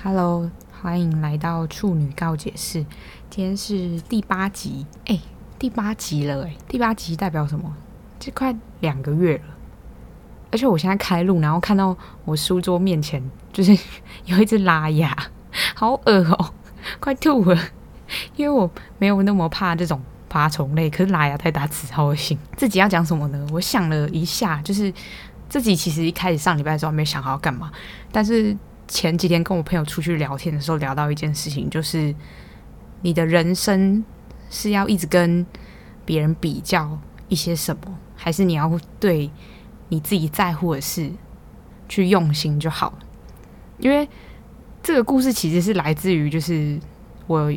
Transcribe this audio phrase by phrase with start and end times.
[0.00, 0.48] Hello，
[0.80, 2.86] 欢迎来到处女告解室。
[3.28, 5.18] 今天是第八集，哎，
[5.58, 7.74] 第八集了，哎，第八集代表什么？
[8.20, 9.42] 这快两个月了，
[10.52, 13.20] 而且我现在开录，然后看到我书桌面前
[13.52, 13.76] 就是
[14.26, 15.12] 有一只拉牙，
[15.74, 16.54] 好恶哦，
[17.00, 17.60] 快吐了。
[18.36, 22.38] 因为我没有那么怕这种爬虫类，可是拉牙太大只，好恶心。
[22.56, 23.46] 自己要讲什么呢？
[23.50, 24.94] 我想了一下，就是
[25.48, 27.72] 自己其实一开始上礼拜的时候没想好要干嘛，
[28.12, 28.56] 但是。
[28.88, 32.14] 前几天跟我朋友出去聊天的时候，聊到一件事情，就是
[33.02, 34.02] 你的人生
[34.50, 35.46] 是要一直跟
[36.04, 39.30] 别人比较一些什么，还是你要对
[39.90, 41.12] 你自己在乎的事
[41.88, 42.98] 去用心就好？
[43.78, 44.08] 因为
[44.82, 46.80] 这个故事其实是来自于，就是
[47.26, 47.52] 我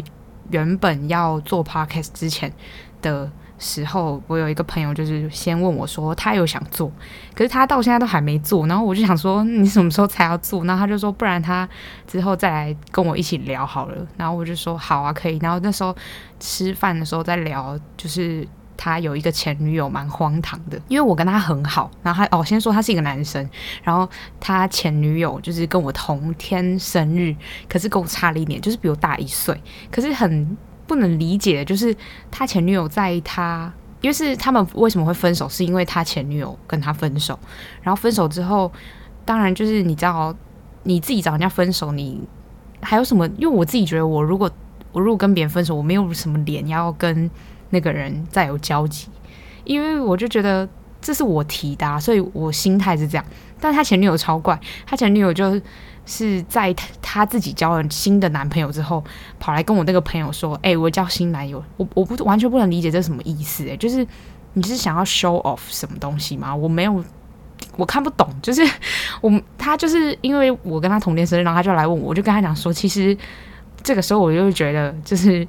[0.49, 2.54] 原本要做 podcast 之前
[3.02, 3.32] 的。
[3.61, 6.91] 时候，我有一个朋友，就是先问我说，他有想做，
[7.35, 8.65] 可是他到现在都还没做。
[8.65, 10.65] 然后我就想说，你什么时候才要做？
[10.65, 11.70] 然后他就说，不然他
[12.07, 14.07] 之后再来跟我一起聊好了。
[14.17, 15.37] 然后我就说，好啊，可以。
[15.43, 15.95] 然后那时候
[16.40, 21.91] 吃饭的时候在聊，就是他有一个前女友，蛮荒唐的，因为我跟他很好。
[22.01, 23.48] 然后他哦，先说他是一个男生，
[23.84, 24.09] 然后
[24.40, 27.35] 他前女友就是跟我同天生日，
[27.70, 29.55] 可是跟我差了一年，就是比我大一岁，
[29.91, 30.57] 可是很。
[30.91, 31.95] 不能理解的就是
[32.29, 37.39] 他前女友在他，因为是他们为什么会分手，是因为他前女友跟他分手，
[37.81, 38.70] 然后分手之后，
[39.23, 40.35] 当然就是你知道
[40.84, 42.19] 你自己找人家分手，你
[42.81, 43.25] 还有什么？
[43.37, 44.51] 因为我自己觉得，我如果
[44.91, 47.31] 我如果跟别人分手，我没有什么脸要跟
[47.69, 49.07] 那个人再有交集，
[49.63, 50.67] 因为我就觉得
[50.99, 53.25] 这是我提的，所以我心态是这样。
[53.62, 55.57] 但他前女友超怪，他前女友就
[56.12, 59.01] 是在她自己交了新的男朋友之后，
[59.40, 64.06] 跑来跟我那个朋友说：“哎、我交新男友。”我我不完全不能理解这什么意思、欸，哎，就是
[64.53, 66.53] 你是想要 show off 什么东西吗？
[66.53, 67.01] 我没有，
[67.78, 68.28] 我看不懂。
[68.41, 68.62] 就是
[69.22, 73.18] 我他就是因为我跟他同天生日，然后他就来问我，我就跟他讲说，其实
[73.81, 75.47] 这个时候我就觉得，就是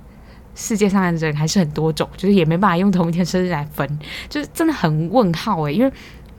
[0.55, 5.93] 世界上的人还是很多种，就是也没办法用同一天生日来分，就是真的很问号哎、因为。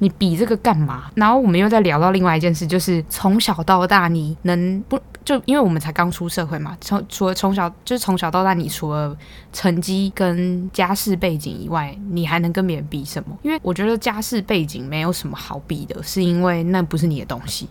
[0.03, 1.05] 你比这个干嘛？
[1.15, 9.15] 然后我们又在聊到另外一件事，就是从小到大你能不就因为我们才刚出社会嘛，从除了从小就是从小到大，你除了
[9.53, 13.37] 成绩跟家世背景以外，你还能跟别人比什么？
[13.43, 17.69] 因为我觉得家世背景没有什么好比的，是因为那不是你的东西。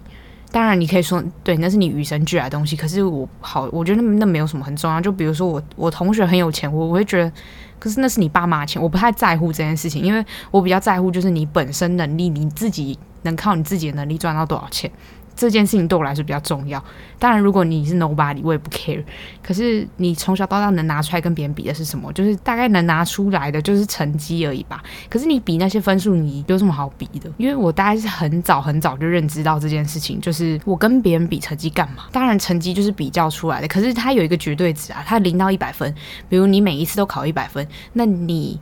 [0.53, 2.77] 当然你可以说对，那是你与生俱来的东西。
[2.77, 5.01] 可是我好，我觉得那那没有什么很重要。
[5.01, 7.33] 就比如说我我同学很有钱，我我会觉得。
[7.79, 14.89] 可是那是你爸妈钱，我不太在乎这件事情，因为我比较在乎就是你本身能力，你自己能靠你自己的能力赚到多少钱。
[15.35, 16.83] 这件事情对我来说比较重要。
[17.19, 19.03] 当然，如果你是 nobody，我也不 care。
[19.43, 22.13] 可是你从小到大能拿出来跟别人比的是什么？
[22.13, 24.83] 就是大概能拿出来的就是成绩而已吧。
[25.09, 27.31] 可是你比那些分数，你有什么好比的？
[27.39, 32.05] 因为我大概是很早很早就认知到这件事情，就是我跟别人比成绩干嘛？
[32.13, 33.69] 当然，成绩就是比较出来的。
[33.69, 35.95] 可是它有一个绝对值啊，它零到一百分。
[36.29, 38.61] 比如你每一次都考一百分，那你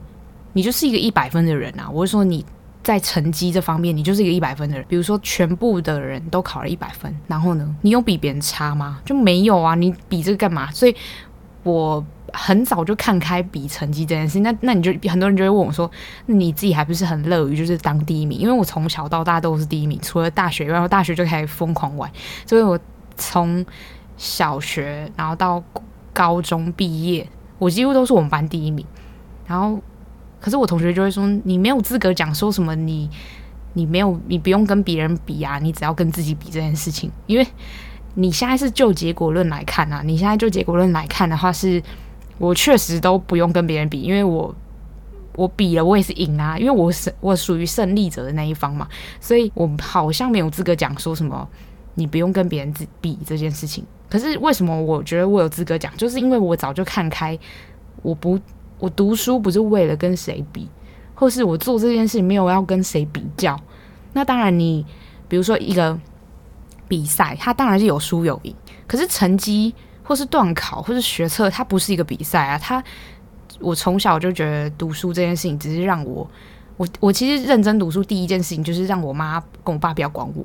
[0.52, 1.88] 你就是一个一百分的人啊。
[1.90, 2.44] 我会说你。
[2.82, 4.84] 在成绩这方面，你就是一个一百分的人。
[4.88, 9.00] 比如说，全部的人都考了一百分，然后呢，你有比别人差吗？
[9.04, 9.74] 就没有啊！
[9.74, 10.70] 你比这个干嘛？
[10.72, 10.96] 所以
[11.62, 12.02] 我
[12.32, 14.40] 很早就看开比成绩这件事。
[14.40, 15.90] 那那你就很多人就会问我说
[16.24, 22.10] ：“那你自己还不是很乐于就是当第一名？”因为我从小到大都是第一名，除了大学，然后大学就开始疯狂玩。
[22.46, 22.78] 所以我
[23.16, 23.64] 从
[24.16, 25.62] 小学然后到
[26.14, 28.86] 高中毕业，我几乎都是我们班第一名。
[29.46, 29.78] 然后。
[30.40, 33.08] 可是我同学就会说，你没有资格讲说什么你，
[33.74, 37.10] 你没有，你不用跟别人比啊，你只要跟自己比这件事情。
[37.26, 37.46] 因为
[38.14, 41.82] 你现在是就结果论来看啊，你现在就结果论来看的话是，是
[42.38, 44.54] 我确实都不用跟别人比，因为我
[45.36, 48.88] 我比了，我也是赢啊，因为我是我属于胜利者的那一方嘛，
[49.20, 51.46] 所以我好像没有资格讲说什么
[51.94, 53.84] 你不用跟别人比这件事情。
[54.08, 57.38] 可是为什么我觉得我有资格讲，就是因为我早就看开，
[58.00, 58.40] 我不。
[58.80, 60.68] 我读书不是为了跟谁比，
[61.14, 63.56] 或是我做这件事没有要跟谁比较。
[64.12, 64.84] 那当然，你
[65.28, 65.96] 比如说一个
[66.88, 68.54] 比赛，它当然是有输有赢。
[68.86, 69.72] 可是成绩
[70.02, 72.58] 或是段考或是学测，它不是一个比赛啊。
[72.58, 72.82] 它，
[73.60, 76.28] 我从小就觉得读书这件事情只是让我，
[76.76, 80.44] 我我其实认真读书第一件事情就是让我妈跟我爸不要管我。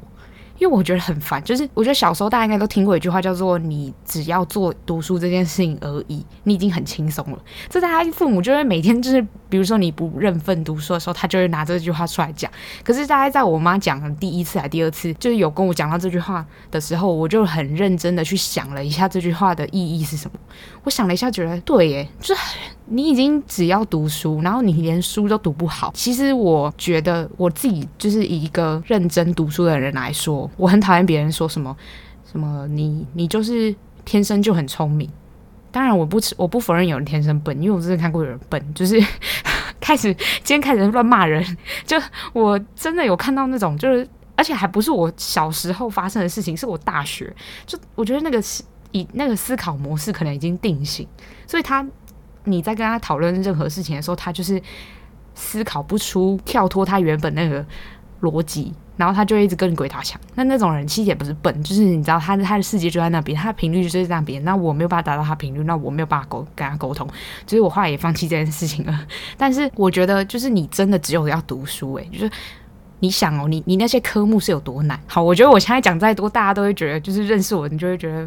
[0.58, 7.40] 因为我觉得很烦，就是我觉得小时候大家应该都听过一句话，叫做“你只要做读书这件事情而已，你已经很轻松了”。
[7.70, 12.50] 这大家父母就会每天就是，比如说你不认份读书的时候，他就会拿这句话出来讲。
[12.84, 20.40] 可是大概在我妈讲第一次还第二次，就是有跟我讲到这句话的时候，我就很认真的去想了一下这句话的意义是什么。
[20.86, 22.42] 我想了一下，觉得对耶，就是
[22.86, 25.92] 你已经只要读书，然后你连书都读不好。
[25.96, 30.50] 其实我觉得我自己就是以一个认真读书的人来说。
[30.56, 31.76] 我很讨厌别人说什么，
[32.32, 35.10] 什么你你就是天生就很聪明。
[35.72, 39.04] 当然我不我不否认有人天生笨，因为我真的看过有人笨，就是
[39.82, 41.44] 开始今天开始乱骂人，
[41.86, 41.98] 就
[42.32, 47.36] 我真的有看到那种，就是而且还不是我小时候发生的事情，是我大学，
[47.66, 48.42] 就我觉得那个
[48.98, 51.08] 以那个思考模式可能已经定型，
[51.46, 51.86] 所以他
[52.46, 54.62] 你在跟他讨论任何事情的时候，他就是。
[55.38, 57.62] 思考不出跳脱他原本那个
[58.22, 60.18] 逻辑，然后他就一直跟你鬼打墙。
[60.34, 64.42] 那那种人其实也不是笨，就是你知道他他的世界就在那边，他的频率就是在那边。
[64.46, 67.06] 那我没有办法达到他频率，那我没有办法沟跟他沟通，
[67.46, 68.98] 所以我后来也放弃这件事情了。
[69.36, 72.32] 但是我觉得，就是你真的只有要读书，诶，就是
[73.00, 74.98] 你想哦，你你那些科目是有多难？
[75.06, 78.26] 好，我觉得我现在讲再多，大家都会觉得，就是认识我，你就会觉得。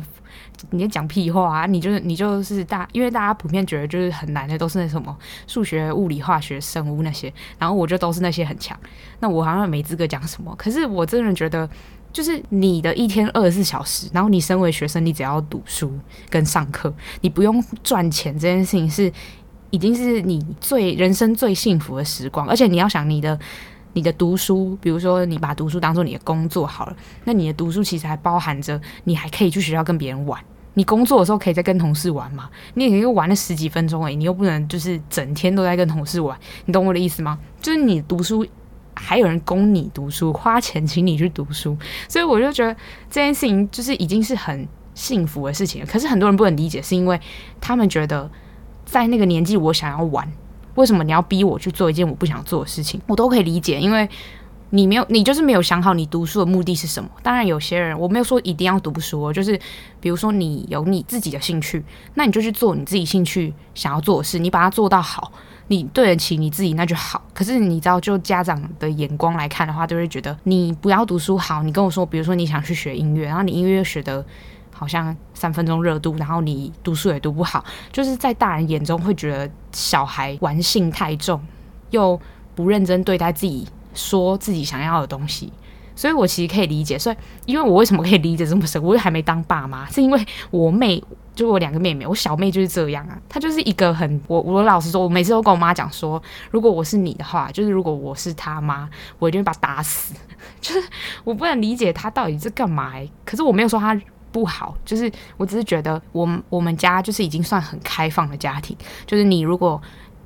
[0.70, 1.66] 你在讲屁话啊！
[1.66, 8.78] 你就是你就是大，因为大家普遍觉得就是很难的，都是那什么数学、物理、化学、生物那些，然后我就都是那些很强。
[9.20, 10.54] 那我好像没资格讲什么。
[10.56, 11.68] 可是我真的觉得，
[12.12, 15.96] 就是你的一天二十四小时，然后你身为学生，你只要读书
[16.28, 19.12] 跟上课，你不用赚钱，这件事情是
[19.70, 22.48] 已经是你最人生最幸福的时光。
[22.48, 23.38] 而且你要想你的。
[23.98, 30.40] 你的读书，比如说你把读书当做你的工作好了，那你的读书其实还包含着你还可以去学校跟别人玩。
[30.74, 32.48] 你工作的时候可以再跟同事玩嘛？
[32.74, 37.36] 你也又玩了十几分钟诶，你又不能就是整天都在跟同事玩，你懂我的意思吗？
[37.60, 38.46] 就是你读书
[38.94, 41.76] 还有人供你读书，花钱请你去读书，
[42.08, 42.72] 所以我就觉得
[43.10, 45.86] 这件事情就是已经是很幸福的事情了。
[45.88, 47.20] 可是很多人不能理解，是因为
[47.60, 48.30] 他们觉得
[48.84, 50.32] 在那个年纪我想要玩。
[50.78, 53.00] 为什么你要逼我去做一件我不想做的事情？
[53.08, 54.08] 我都可以理解，因为
[54.70, 57.10] 你没有，你就是没有想好你读书的目的是什么。
[57.20, 59.58] 当然，有些人我没有说一定要读书，就是
[60.00, 61.84] 比如说你有你自己的兴趣，
[62.14, 65.32] 那你就去做你自己兴趣想要做的事，你把它做到好，
[65.66, 67.20] 你对得起你自己，那就好。
[67.34, 71.64] 可是你知道，就家长的眼光来看的话，就会觉得你不要读书好。
[71.64, 74.24] 你跟我说，比如说你想去学音乐，然后你音乐学的。
[74.78, 81.40] 好像三分钟热度，然后你读书也读不好，就是在大人眼中会觉得小孩玩性太重，
[81.90, 82.18] 又
[82.54, 85.52] 不认真对待自己说自己想要的东西，
[85.96, 86.96] 所以我其实可以理解。
[86.96, 87.16] 所以，
[87.46, 91.02] 因为我为什么可以理解这么深，我又还没当爸妈，是因为我妹，
[91.34, 96.22] 就我两个妹妹，我小妹就是这样啊，她就是一个很我我老实说，我每次都跟我妈讲说，
[96.52, 98.88] 如果我是你的话，就是如果我是她妈，
[99.18, 100.14] 我一定会把她打死。
[100.60, 100.88] 就是
[101.24, 102.92] 我不能理解她到底是干嘛，
[103.24, 104.00] 可是我没有说她。
[104.30, 108.76] 不好，就是我只是觉得我，我们我们家就是已经算很开放的家庭。
[109.06, 109.80] 就是你如果，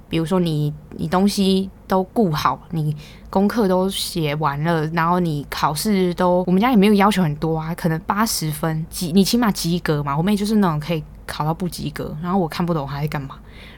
[0.08, 2.96] 比如说你你东西都顾好，你
[3.30, 10.16] 功课都写完了，然后你考试都，我们家也没有要求很多啊，可能八十分及你起码及格嘛。
[10.16, 13.36] 我妹就是那种可以考到不及格，然后我看不懂她在干嘛。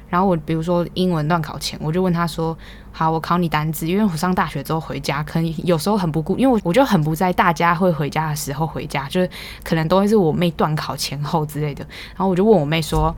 [0.09, 2.57] 然后我比如说英文段考前，我就问他说
[2.93, 9.29] ：“好，我考你单字。”因为我上大学之后回家，可能有时候很不顾，因为我我就很不在大家会回家的时候回家，就是
[9.65, 11.85] 可能都会是我妹段考前后之类的。
[12.11, 13.13] 然后我就问我妹说：“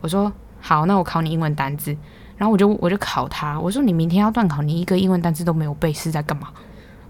[0.00, 1.96] 我说好，那我考你英文单字。”
[2.36, 6.48] 然后我就我就考他，我说：“你明天要段考，你一个英文单字都没有背，是在干嘛？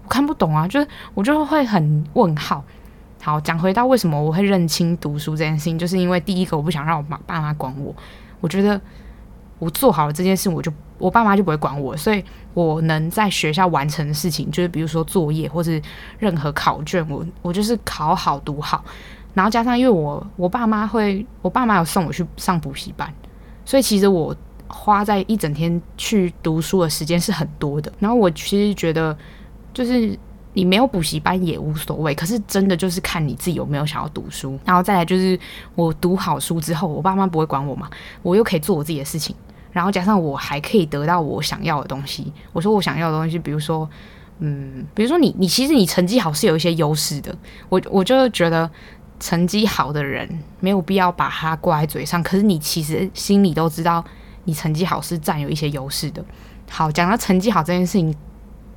[0.03, 2.63] 我看不懂啊！”就是我就会很问号。
[3.21, 7.93] 好，讲回到为什么我会认清读书这件事情，就是因为第一个我不想让我妈爸妈管我，
[8.41, 8.81] 我觉得。
[9.59, 12.23] 我做好了这件事，我就我爸妈就不会管我，所以
[12.53, 15.81] 我能在学校完成的事情，就是比如说作业或是
[16.17, 18.83] 任何考卷，我我就是考好读好，
[19.33, 23.13] 然后加上因为我我爸妈会，我爸妈有送我去上补习班，
[23.65, 24.35] 所以其实我
[24.67, 27.91] 花在一整天去读书的时间是很多的。
[27.99, 29.17] 然后我其实觉得，
[29.73, 30.17] 就是
[30.53, 34.57] 你没有补习班也无所谓，可是真的就是看你自己有没有想要读书。
[34.63, 35.37] 然后再来就是
[35.75, 37.89] 我读好书之后，我爸妈不会管我嘛，
[38.21, 39.35] 我又可以做我自己的事情。
[39.71, 42.31] 然后加上我还可以得到我想要的东西。
[42.53, 43.89] 我说我想要的东西，比如说，
[44.39, 47.35] 嗯，比如说你你其实你成绩好是有一些优势的。
[47.69, 48.69] 我我就觉得
[49.19, 50.27] 成绩好的人
[50.59, 54.03] 没有必要把它挂在嘴上，可是你其实心里都知道
[54.45, 56.23] 你成绩好是占有一些优势的。
[56.69, 58.15] 好，讲到成绩好这件事情。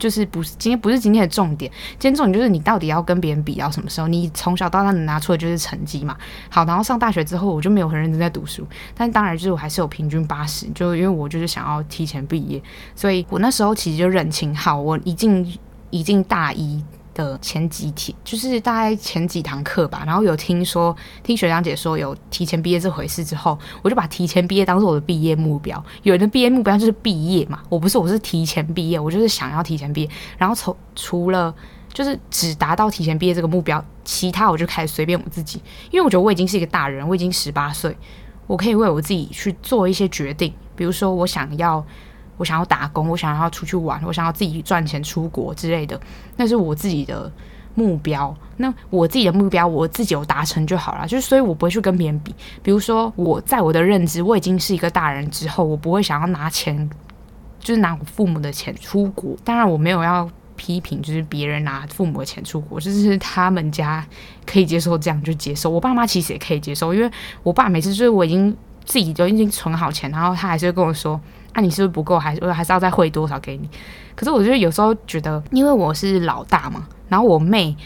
[0.02, 4.09] 就是不是今天不是今天的重点，今天重点就是你到底要跟别人比到什么时候？
[4.09, 6.16] 你从小到大能拿出的就是成绩嘛。
[6.49, 8.66] 好，然后上大学之后我就没有很认真在读书，
[8.97, 12.61] 但当然就是我还是有平均八十，就因为我就是想要提前毕业，
[12.97, 15.56] 所以我那时候其实就认清，好，我一进
[15.90, 16.82] 一进大一。
[17.14, 25.83] 的前几天，就是大概前几堂课吧，然后有听说听学长姐说有提前毕业这回事之后，我就把提前毕业当做我的毕业目标。
[26.02, 30.11] 有人的毕业目标就是毕业嘛，我不是，我是提前毕业，我就是想要提前毕业。
[30.38, 31.54] 然后从除了
[31.92, 37.97] 就是只达到提前毕业这个目标，其他我就开始随便我自己，因为我觉得我已经是一个大人，我已经十八岁，
[38.47, 41.85] 我可以为我自己去做一些决定，比如说我想要。
[42.37, 46.01] 我想要打工，我想要出去玩，我想要自己赚钱出国之类的，
[46.37, 47.31] 那是我自己的，
[47.75, 48.35] 目标。
[48.57, 51.07] 那我自己的目标，我自己有达成就好了。
[51.07, 52.35] 就是所以，我不会去跟别人比。
[52.62, 56.89] 比如说，我在我的认知，我已经是一个大人之后，我不会想要拿钱，
[57.59, 59.37] 就是拿我父母的钱出国。
[59.45, 64.05] 当然，我没有要批评，就是别人拿父母的钱出国，就是他们家
[64.47, 65.71] 可以接受这样就接受。
[65.71, 67.11] 我爸妈其实也可以接受，因为
[67.43, 71.21] 我爸每次就是我已经自己就已经存好钱，然后他还是会跟我说。
[71.54, 72.18] 那、你是不是不够？
[72.18, 73.68] 还是我还是要再汇多少给你？
[74.14, 77.76] 可是我觉得有时候觉得，因为我是老大嘛，然后我妹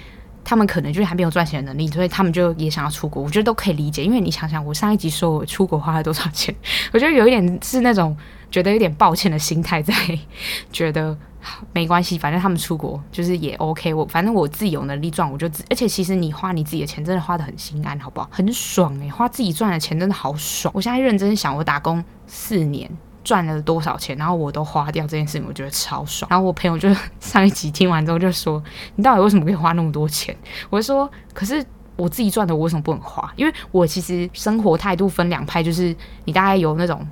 [0.44, 3.22] 他们可能就是还没有赚钱的能力，所以他们就也想要出国。
[3.22, 6.54] 我觉得都可以理解，因为你想想，我上一集说我出国花了多少钱，
[6.92, 8.16] 我觉得有一点是那种
[8.50, 9.92] 觉得有点抱歉的心态在，
[10.70, 11.16] 觉得
[11.72, 13.92] 没关系，反正他们出国就是也 OK。
[13.92, 15.48] 我反正我自己有能力赚，我就。
[15.68, 18.28] 而且其实你花你自己的钱，真的花得很心安，好不好？
[18.30, 20.72] 很爽诶、花自己赚的钱真的好爽。
[20.74, 22.88] 我现在认真想，我打工四年。
[23.26, 26.28] 赚了多少钱，然后我都花掉这件事情，我觉得超爽。
[26.30, 28.62] 然后我朋友就上一集听完之后就说
[28.94, 30.34] ：“你到底为什么可以花那么多钱？”
[30.70, 31.66] 我就说：“可是
[31.96, 33.28] 我自己赚的，我为什么不能花？
[33.34, 35.92] 因为我其实生活态度分两派，就是
[36.24, 37.04] 你大概有那种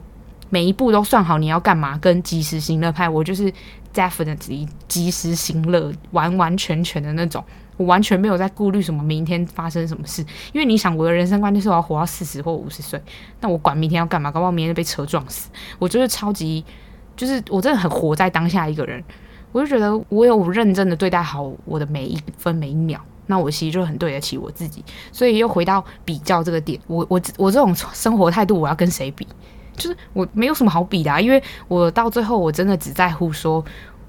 [0.50, 3.08] 每一步都算好你要干嘛，跟及时行乐派。
[3.08, 3.52] 我就是
[3.92, 7.44] definitely 及时行乐，完完全全的那种。”
[7.76, 13.00] 我完全没有在顾虑什么明天发生什么事，因为你想我的人生观就是我要活到四十或五十岁，
[13.40, 14.30] 那我管明天要干嘛？
[14.30, 15.50] 搞不好明天就被车撞死。
[15.78, 16.64] 我就是超级，
[17.16, 19.02] 就是我真的很活在当下一个人。
[19.50, 24.84] 我就觉得我有认真的对待好我的每一分每一秒，那我其实就很对得起我自己。
[25.10, 29.26] 所以又回到比较这个点，我我我这种生活态度，我要跟谁比？
[29.76, 33.64] 就是我没有什么好比的啊，因为我到最后我真的只在乎说。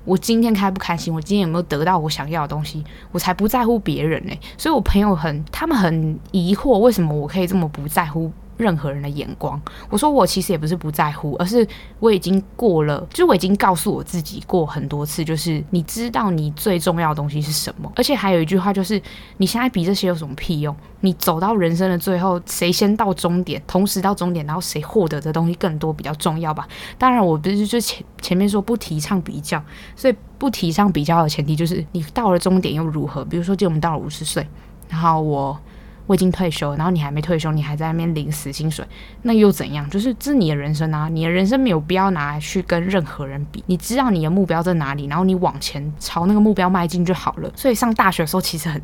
[0.06, 1.14] 我今天开不开心？
[1.14, 2.84] 我今天有没有得到我想要的东西？
[3.12, 11.68] 我才不在乎别人呢、所以我朋友很，他们很疑惑，为什么我可以这么不在乎任何人的眼光，我说我其实也不是不在乎，而是
[12.00, 19.02] 我已经过了，就是我已经告诉我自己过很多次，就是你知道你最重要的东西是什么，而且还有一句话就是
[19.38, 20.76] 你现在比这些有什么屁用？
[21.02, 26.68] 你走到人生的最后，谁先到终点，同时到终点，然后谁获得的东西更多比较重要吧？
[26.98, 29.62] 当然，我不是就前前面说不提倡比较，
[29.96, 33.24] 所以不提倡比较的前提就是你到了终点又如何？
[33.26, 34.48] 比如说，就我们到了五十岁，
[34.90, 35.60] 然后我。
[36.08, 38.86] 我已经退休，然后你还没退休，你还在那边领死薪水，
[39.24, 39.90] 那又怎样？
[39.90, 43.64] 就是这是你的人生啊，你的人生没有必要拿来去跟任何人比。
[43.66, 47.52] 你知道你的目标在哪里，然后你往前朝那个目标迈进就好了。
[47.56, 48.80] 所以上大学的时候，其实很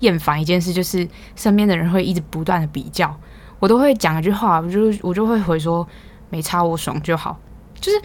[0.00, 3.18] 厌烦一件事，就是身边的人会一直不断的比较。
[3.58, 5.88] 我都会讲一句话，我就我就会回说，
[6.28, 7.38] 没差，我爽就好。
[7.80, 7.98] 就是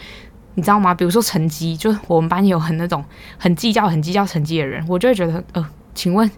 [0.54, 0.94] 你知道吗？
[0.94, 3.04] 比如说成绩，就我们班有很那种
[3.36, 6.30] 很计较、很计较成绩的人，我就会觉得，呃，请问。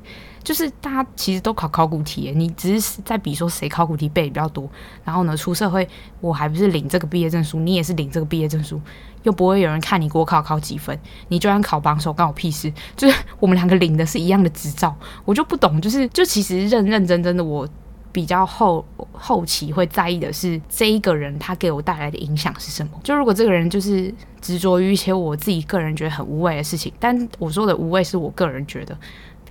[0.45, 4.69] 就是大家其实都考考古题，你只是在比说谁考古题背比较多。
[5.03, 5.89] 然后呢，出社会
[6.21, 8.79] 我还不是领这个毕业证书，你也是领这个毕业证书，
[9.23, 10.97] 又不会有人看你国考考几分，
[11.29, 12.71] 你就算考榜首，关我屁事。
[12.95, 17.67] 就是我们两个领的是一样的执照，我就不懂，就是就其实认认真真的，我
[18.13, 22.93] 比较后后期会在意的是这一个人他给我带来的影响是什么。
[23.03, 28.95] 就如果这个人就是执着于一些我自己个人觉得很无谓的事情，但我说的无谓是我个人觉得。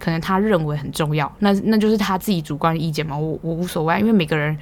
[0.04, 4.58] 可能他认为很重要，那那就是他自己主观意见嘛，我我无所谓，因为每个人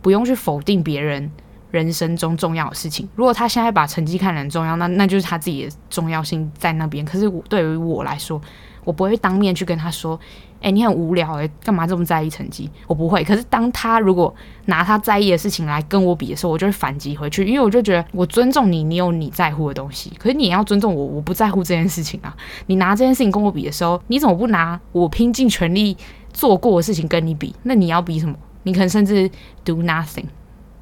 [0.00, 1.30] 不用去否定别人
[1.70, 3.06] 人生中重要的事情。
[3.14, 7.04] 如果他现在把成绩看得很重要，那那就是他自己的重要性在那边。
[7.04, 8.40] 可是我对于我来说，
[8.84, 10.18] 我不会当面去跟他说。
[10.60, 12.70] 哎、你很无聊哎、干嘛这么在意成绩？
[12.86, 13.24] 我不会。
[13.24, 14.34] 可是当他如果
[14.66, 20.12] 拿他在意的事情来跟我比的时候，我就会反击回去，因为我就觉得我尊重你，你有你在乎的东西。
[20.18, 22.36] 可是你也要尊重我，我不在乎这件事情啊。
[22.66, 25.96] 你拿这件事情跟我比的时候，你怎么不拿我拼尽全力
[26.32, 27.54] 做过的事情跟你比？
[27.62, 28.34] 那你要比什么？
[28.64, 29.30] 你可能甚至
[29.64, 30.26] do nothing。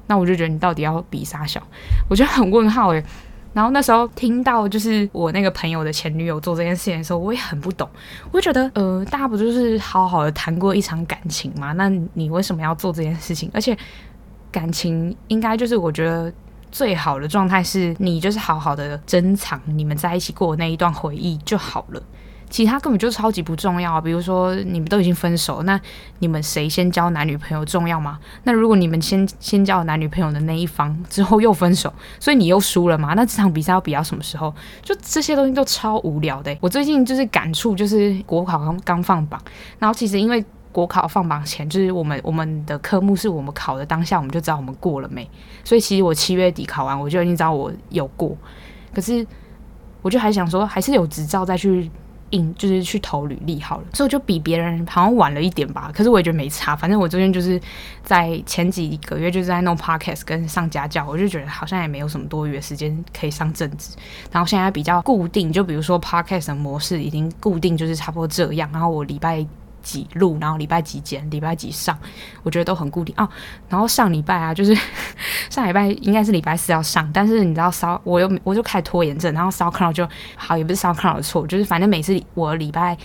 [0.07, 1.61] 那我就觉得你到底要比啥小？
[2.09, 3.03] 我觉得很问号哎、
[3.53, 7.89] 然后那时候听到就是我那个朋友的前女友做这件事情的时候，我也很不懂。
[8.31, 11.73] 我就觉得，呃，大家不就是好好的谈过一场感情吗？
[11.73, 13.49] 那你为什么要做这件事情？
[13.53, 13.77] 而且
[14.51, 16.31] 感情应该就是我觉得
[16.71, 22.01] 最好的状态是你就是好好的珍藏你们在一起过的那一段回忆就好了。
[22.49, 25.79] 其他根本就超级不重要，比如说你们都已经分手，那
[26.17, 28.17] 你们谁先交男女朋友重要吗？
[28.43, 33.13] 那如果你们先先交男女朋友的那一方之后又分手，所以你又输了吗？
[33.15, 34.51] 那这场比赛要比到什么时候？
[34.81, 36.57] 就这些东西都超无聊的。
[36.59, 39.39] 我最近就是感触，就是国考刚刚放榜，
[39.77, 45.29] 然后其实因为国考放榜前，就是我们我们的科目是我们考的当下，我们就知道我们过了没。
[45.63, 48.35] 所以其实我七月底考完，我就已经知道我有过。
[48.91, 49.25] 可是
[50.01, 51.91] 我就还想说，还是有执照再去。
[52.31, 55.91] 应就是去投履历好了，所以我就比别人好像晚了一点吧。
[55.93, 57.59] 可是我也觉得没差，反正我最近就是
[58.03, 63.95] 在前几个月就是在弄 podcast 跟上家教，我就觉得好像也没有什么多余的时间可以上正职。
[64.31, 68.69] 然后现在比较固定，就比如说 podcast 的模式已经固定，就是差不多这样。
[68.71, 69.45] 然后我礼拜
[69.81, 71.97] 几录，然后礼拜几剪，礼拜几上，
[72.43, 73.27] 我觉得都很固定哦。
[73.67, 74.77] 然后上礼拜啊，就是
[75.49, 82.97] 上礼拜应该是礼拜四要上，但是你知道烧，我又我就开拖延症，然后烧烤就好，也不是烧烤的错，就是反正每次我礼拜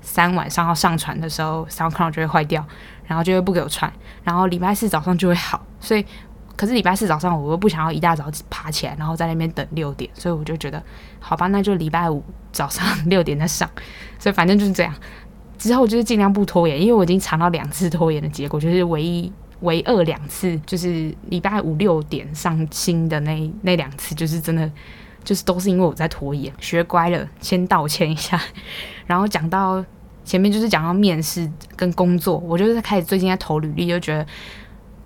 [0.00, 2.64] 三晚上要上传的时候烧烤就会坏掉，
[3.06, 3.92] 然后就会不给我传，
[4.24, 6.04] 然后礼拜四早上就会好，所以
[6.56, 10.82] 可是礼拜四早上我又不想要一大早爬起来，然后在那边等六点，所以我就觉得
[11.18, 13.68] 好吧，那就礼拜五早上 六点再上，
[14.18, 14.94] 所以反正就是这样。
[15.60, 24.68] 之后就是尽量不拖延，因为我已经尝到两次拖延的结果，就是唯一唯二两次，就是礼拜五六点上新的那那两次，就是真的
[25.22, 26.50] 就是都是因为我在拖延。
[26.60, 28.40] 学乖了，先道歉一下。
[29.06, 29.84] 然后讲到
[30.24, 34.26] 前面就是讲到面试跟工作，我就是在开始最近在投履历，就觉得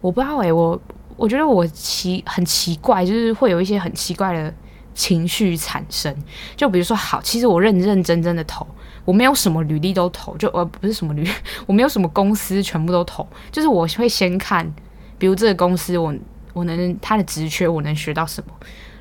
[0.00, 0.80] 我不知道诶、我
[1.16, 4.54] 我觉得我奇很奇怪，就是会有一些很奇怪的
[4.94, 6.14] 情绪产生。
[6.54, 8.64] 就比如说，好，其实我认认真真的投。
[9.04, 11.28] 我没有什么履历都投，就呃不是什么履，
[11.66, 14.72] 我没有什么公司全部都投，就是我会先看，
[15.18, 16.14] 比如这个公司我
[16.52, 18.54] 我能他的职缺我能学到什么，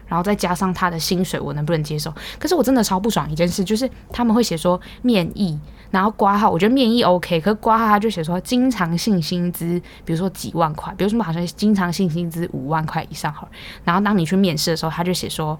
[0.07, 2.13] 然后再加上他的薪水我能不能接受。
[2.37, 5.57] 可是我真的超不爽一件事，就是他们会写说面议，
[5.89, 13.47] 然后挂号，我觉得面议 OK，可是挂号他就写说经常性薪资，比如说几万块，比如说好像经常性薪资五万块以上好，
[13.83, 15.57] 然后当你去面试的时候，他就写说。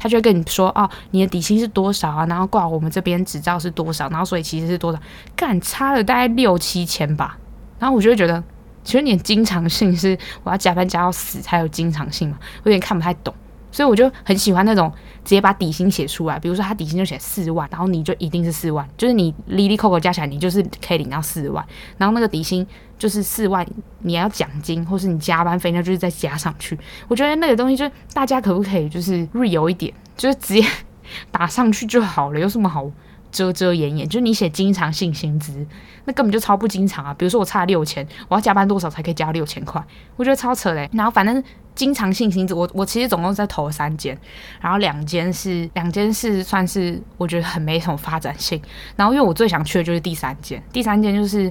[0.00, 2.24] 他就会跟你说哦，你的底薪是多少啊？
[2.24, 4.08] 然后挂我们这边执照是多少？
[4.08, 4.98] 然后所以其实是多少？
[5.36, 7.36] 干差了大概六七千吧。
[7.78, 8.42] 然后我就会觉得，
[8.82, 13.34] 其实你的经常性是我要加班加到死才有经常性嘛，我有点看不太懂。
[13.70, 14.90] 所以我就很喜欢那种
[15.24, 21.64] 直接把底薪写出来，比如说他底薪就写四万，然后你就一定是四万，就是你 Lily Coco 加起来，你就是可以领到四万。
[21.98, 22.66] 然后那个底薪
[22.98, 23.66] 就是四万，
[24.00, 26.78] 你要奖金或是你加班费，那就是再加上去。
[27.08, 30.64] 我觉得那个东西就是大家可不可以就是 real 一点，就是直接
[31.30, 32.90] 打上去就好了，有什么好
[33.30, 34.08] 遮遮掩掩？
[34.08, 35.66] 就是你写经常性薪资，
[36.04, 37.14] 那根本就超不经常啊。
[37.14, 39.82] 比如说我差六千，我要加班多少才可以加六千块？
[40.16, 40.88] 我觉得超扯嘞。
[40.92, 41.42] 然后反正。
[41.72, 44.18] 经常性薪资，我我其实总共在投了三间，
[44.60, 48.60] 然后两间是两间是算是我觉得很没什么发展性，
[48.96, 51.50] 然后因为我最想去的就是第三间，第三间就是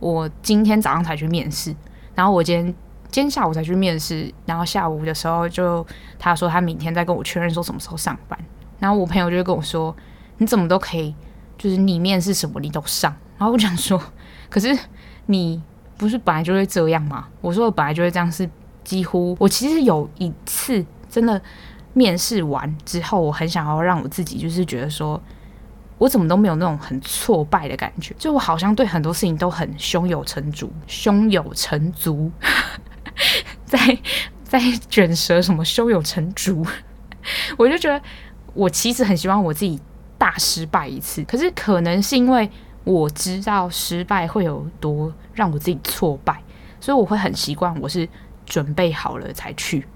[0.00, 1.72] 我今天早上才去面试，
[2.14, 2.64] 然后我今天
[3.10, 5.86] 今天下午才去面试，然后下午的时候就
[6.18, 8.36] 他说他明天再跟我确认说什么时候上班，
[8.80, 9.94] 然后我朋友就跟我说
[10.38, 11.14] 你怎么都可以，
[11.58, 14.02] 就是你面试什么你都上，然后我想说
[14.50, 14.76] 可是
[15.26, 15.62] 你
[15.96, 17.28] 不是本来就会这样吗？
[17.40, 18.48] 我说我本来就会这样是。
[18.84, 21.38] 几乎我其实有一次真的
[21.92, 25.22] 面试完之后，我很想要让我自己就是觉得说，
[25.98, 32.32] 我怎么都没有那种很挫败的感觉，就我好像对很多事情都很胸有成竹， 胸有成竹，
[33.66, 33.78] 在
[34.42, 36.64] 在卷舌什么胸有成竹，
[37.58, 38.00] 我就觉得
[38.54, 39.78] 我其实很希望我自己
[40.18, 42.50] 大失败一次，可是可能是因为
[42.84, 46.42] 我知道失败会有多让我自己挫败，
[46.80, 48.06] 所以我会很习惯我是。
[48.48, 49.86] 准备好了才去，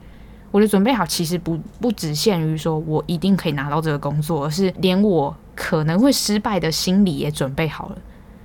[0.51, 7.97] 我的准备好其实不不只限于说我一定可以拿到这个工作，而是连我可能会失败的心理也准备好了。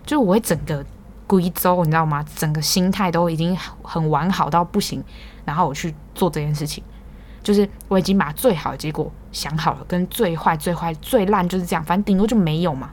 [0.05, 0.81] 就我会整个
[1.27, 2.25] 归周，你知道吗？
[2.37, 5.03] 整个心态都已经很完好到不行，
[5.43, 6.81] 然后我去做这件事情，
[7.47, 12.91] 就是我已经把最好的结果想好了，跟最坏、最坏、最烂就是这样，反正顶多就没有嘛，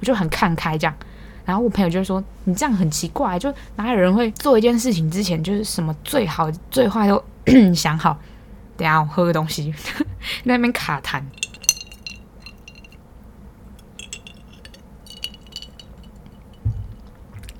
[0.00, 0.96] 我就很看开这样。
[1.44, 7.22] 然后我朋友就说：“你这样很奇怪，就哪有人会做一件事情之前就是什么最好最坏都
[7.72, 8.18] 想好？
[8.76, 9.72] 等下我喝个东西，
[10.42, 11.22] 那边卡痰。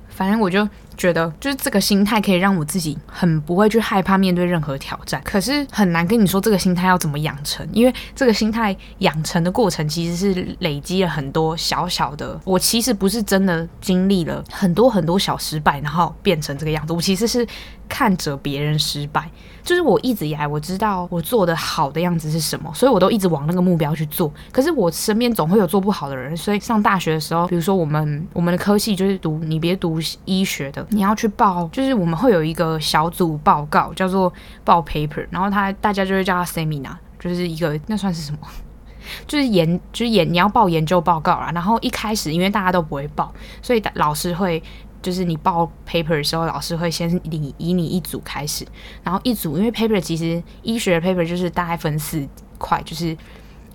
[0.09, 0.67] 反正我就。”
[1.03, 12.39] 觉得就是这个心态可以让我自己很不会去害怕面对任何挑战，可是很难跟你说这个心态要怎么养成，因为这个心态养成的过程其实是累积了很多小小的。
[12.45, 16.93] 我其实不是真的经历了很多很多小失败，然后变成这个样子。
[16.93, 17.45] 我其实是
[17.93, 19.29] 看着别人失败，
[19.61, 24.33] 就是我一直以来我知道我做的好的样子是什么，所以我都一直往那个目标去做。
[24.51, 30.83] 可是我身边总会有做不好的人，所以上大学的时候，比如说我们我们的科系就是读你别读医学的。
[30.89, 38.39] 你要去报，就是我们会有一个小组报告，叫做报 paper，然后他大家就会叫他 seminar，就是一个那算是什么？
[39.27, 41.51] 就是研，就是研你要报研究报告啦。
[41.53, 44.63] 然后一开始因为大家都不会报，所以老师会
[45.03, 48.65] 就是你报 paper 的时候，老师会先以以你一组开始，
[49.03, 53.15] 然后一组因为 paper 其实医学的 paper 就是大概分四块，就是。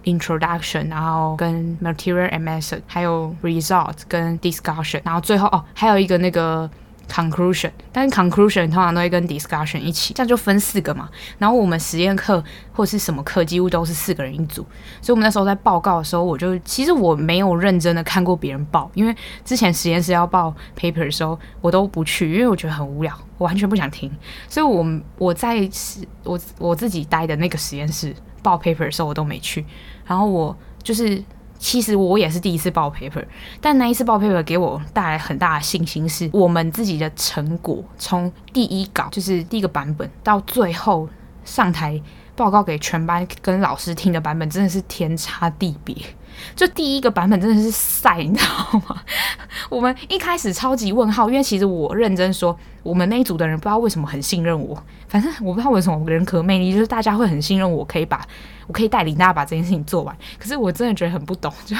[0.04, 6.70] introduction，然后跟 material and method，还有 result 跟 discussion，然后最后哦还有一个那个。
[7.08, 11.08] Conclusion，但是 conclusion 通常都会跟 discussion 一起，这样就分四个嘛。
[11.38, 14.62] 然后我们实验课或是什么课，几乎都是四个人一组。
[15.00, 24.12] 所以我们那时候在报告的时候，我就其实我没有认真的看过别人报，因为之前实验室要报 paper 的时候，我都不去，因为我觉得很无聊，我完全不想听。
[24.46, 29.64] 所以我我在实我我自己待的那个实验室报 paper 的时候，我都没去。
[30.04, 31.24] 然后我就是。
[31.58, 33.24] 其实我也是第一次报 paper，
[33.60, 41.08] 但那一次报 paper 给我带来很大的信心，是我们自己的成果，从第一稿就是第一个版本到最后
[41.44, 42.00] 上台
[42.36, 45.96] 报告给全班跟老师听的版本，真的是天差地别。
[46.54, 49.02] 就第一个版本真的是赛，你知道吗？
[49.70, 58.20] 我们一开始超级问号，因为其实我认真说，我们那一组的人不知道为什么很信任我，反正我不知道为什么人格魅力，就是大家会很信任我，可以把
[58.66, 60.16] 我可以带领大家把这件事情做完。
[60.38, 61.76] 可是我真的觉得很不懂， 就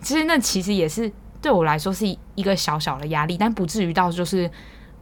[0.00, 4.50] 其实那其实也是对我来说是一个小小的压力，但不至于到就是。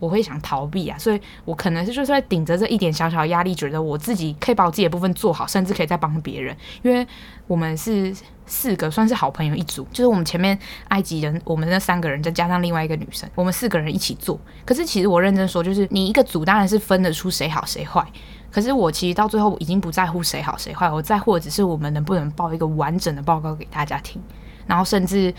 [0.00, 6.56] 我会想逃避啊，所以我可能是就是在顶着这一点小小压力，觉得我自己可以把我自己的部分做好，甚至可以再帮别人。
[6.80, 7.06] 因为
[7.46, 8.10] 我们是
[8.50, 10.58] 四个，算是好朋友一组，就是我们前面
[10.88, 14.38] 埃及人，我们那三个人再加上另外一个女生，我们四个人一起做。
[14.66, 18.04] 可是其实我认真说，就是你一个组当然是分得出谁好谁坏。
[18.50, 24.20] 可是我其实到最后已经不在乎谁好谁坏，我在乎的只是我们能不能报一个完整的报告给大家听，
[24.66, 25.32] 然后甚至。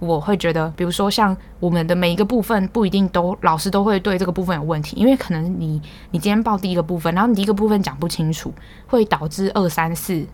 [0.00, 8.54] 我会觉得，比如说像我们的每一个部分，不一定都老师都会对这个部分有问题，因为可能你你今天报第一个部分，然后你第一个部分讲不清楚，
[8.86, 10.24] 会导致二三四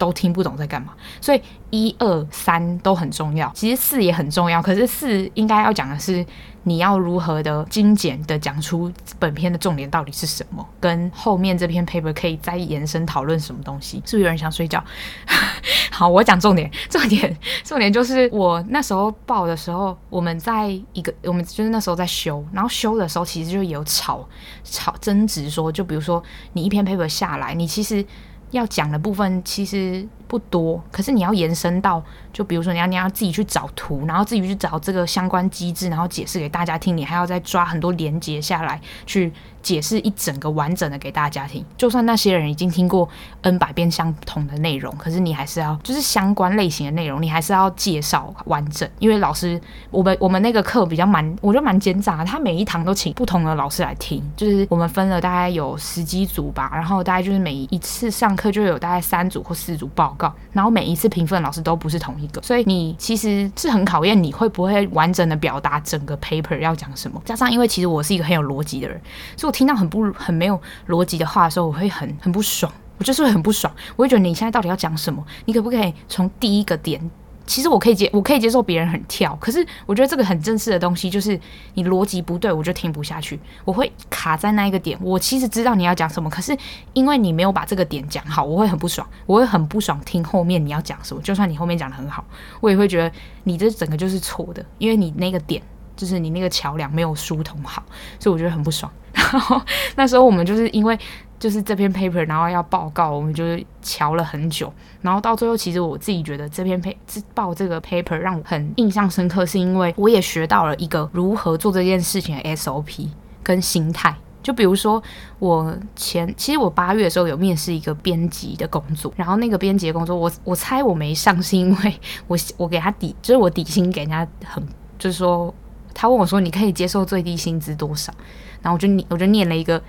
[0.00, 6.26] 都听不懂在干嘛，所以一二三都很重要，其实四也很重要，可是四应该要讲的是。
[6.64, 10.62] 你要如何的精简的讲出本篇的重点到底是什么？
[10.78, 13.96] 跟后面这篇 paper 可以再延伸讨论什么东西？
[14.04, 14.84] 是不是有人想睡觉？
[15.90, 17.34] 好，我讲重点，重点，
[17.64, 24.28] 重点就是我那时候报的时候，我们在一个，我们就是那时候在修，然后修的时候其实就有吵
[24.62, 28.04] 吵争执，说就比如说你一篇 paper 下来，你其实
[28.50, 32.02] 要讲的部分其实不多，可是你要延伸到。
[32.32, 36.96] 就比如说，你要你要自己去找图，然后自己去找这个相关机制，然后解释给大家听。
[36.96, 41.64] 你还要再抓很多连接下来，去解释一整个完整的给大家听。
[41.76, 43.08] 就算那些人已经听过
[43.42, 48.88] N 百遍相同的内容，可是你还是要就是相关类型的内容，你还是要介绍完整。
[48.98, 52.24] 因为老师，我们我们那个课比较蛮，我觉得蛮奸诈的。
[52.24, 67.20] 他每一堂都请不同的老师来听，就是我们分了大概有十几组吧，然后大概就是每一次上课就有大概三组或四组报告，然后每一次评分老师都不是同一个，所以你其实是很考验你会不会完整的表达整个 paper 要讲什么。
[67.24, 69.00] 加上因为其实我是一个很有逻辑的人，
[69.36, 75.24] 所以我听到很不很没有逻辑的话的时候，我会很很不爽，我就是会很不爽，我会觉得你现在到底要讲什么？
[75.46, 77.10] 你可不可以从第一个点？
[77.50, 81.36] 其实我可以接，我可以接受别人很跳，可是我觉得这个很正式的东西，就是
[81.74, 84.96] 你逻辑不对，我就听不下去，我会卡在那一个点。
[85.02, 86.56] 我其实知道你要讲什么，可是
[86.92, 91.20] 因为你没有把这个点讲好，我会很不爽，我会很不爽听后面你要讲什么。
[91.22, 92.24] 就算你后面讲得很好，
[92.60, 93.10] 我也会觉得
[93.42, 95.60] 你这整个就是错的，因为你那个点
[95.96, 97.82] 就是你那个桥梁没有疏通好，
[98.20, 98.88] 所以我觉得很不爽。
[99.12, 99.60] 然后
[99.96, 100.96] 那时候我们就是因为。
[101.40, 113.08] 就是这篇 paper，然后要报告，我们就是乔了很久，然后到最后，其实我自己觉得这篇 paper 报这个 paper 让我很印象深刻，是因为我也学到了一个如何做这件事情的 SOP
[113.42, 114.14] 跟心态。
[114.42, 115.02] 就比如说，
[115.38, 124.62] 我前其实我八月的时候有面试一个编辑的工作，然后那个编辑的工作，我我猜我没上是因为我 我给他底，就是我底薪给人家很，
[124.98, 125.54] 就是说
[125.94, 128.12] 他问我说你可以接受最低薪资多少，
[128.60, 129.82] 然后我就我就念了一个。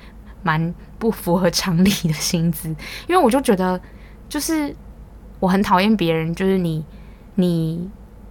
[0.44, 2.70] 蛮不符合常理的薪资，
[3.08, 3.82] 因为我就觉得，
[4.30, 4.74] 就是
[5.40, 6.86] 我很讨厌别人，就是你
[7.34, 7.90] 你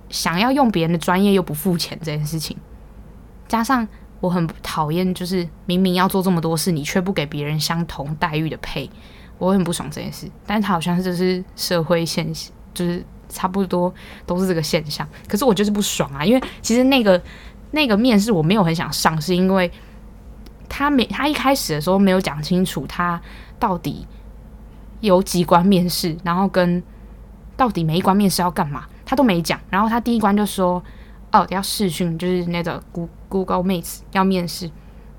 [0.08, 2.56] 想要用别人的专业又不付钱这件事情，
[3.48, 3.86] 加上
[4.20, 8.88] 我很讨厌，就是明明要做这么多事，你却不给别人相同待遇的配，
[9.38, 10.30] 我很不爽这件事。
[10.46, 13.92] 但是他好像就是社会现象，就是差不多
[14.24, 15.04] 都是这个现象。
[15.26, 17.20] 可是我就是不爽啊，因为其实那个
[17.72, 19.68] 那个面试我没有很想上，是因为。
[20.70, 23.20] 他没，他一开始的时候没有讲清楚，他
[23.58, 24.06] 到底
[25.00, 26.80] 有几关面试，然后跟
[27.56, 29.60] 到底每一关面试要干嘛，他都没讲。
[29.68, 30.82] 然后他第一关就说
[31.32, 32.82] ：“哦，要试训，就是那个
[33.28, 34.70] google mate 要面试。”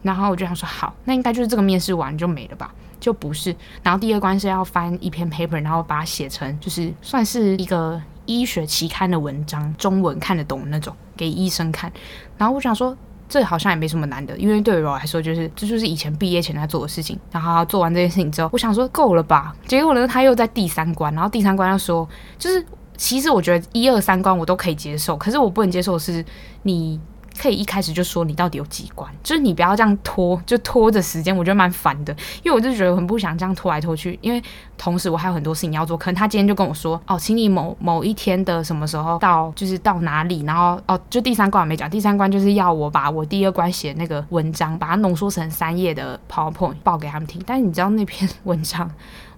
[0.01, 3.53] 然后我就想说：“好，那应该就是这个面试完就没了吧？”就不是。
[3.83, 11.91] 然后第二关是要翻一篇 paper，然后把它写成就是算是一个医学期刊的文章，中文看得懂那种，给医生看。
[12.37, 12.97] 然后我想说。
[13.31, 17.17] 这好像也没什么难的，因为对于我来说，就是这就是以前毕业前在做的事情。
[17.31, 19.55] 然后做完这件事情之后，我想说够了吧？
[19.65, 22.05] 结果呢，他又在第三关，然后第三关要说，
[22.37, 22.61] 就是
[22.97, 26.25] 其实我觉得一二三关我都可以接受，可是我不能接受的是
[26.63, 26.99] 你。
[27.39, 32.15] 可以一开始就说你到底有几关，就是你不要这样拖，就拖着时间，我觉得蛮烦的。
[32.43, 34.41] 因为我就觉得很不想这样拖来拖去，因为
[34.77, 35.97] 同时我还有很多事情要做。
[35.97, 47.41] 可能他今天就跟我说，哦，请你某某一天的什么时候到，就是到哪里，然后哦，就第三关我没讲，第三关就是要我把我第二关写那个文章，把它浓缩成三页的 PowerPoint 报给他们听。
[47.45, 48.89] 但是你知道那篇文章，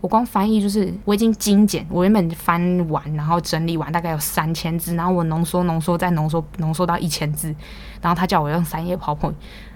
[0.03, 7.55] 我光翻译就是我已经精简，我原本翻完然后整理完大概有三千字，然后我浓缩浓缩再浓缩浓缩到一千字，
[8.01, 9.35] 然后他叫我用三页 PowerPoint。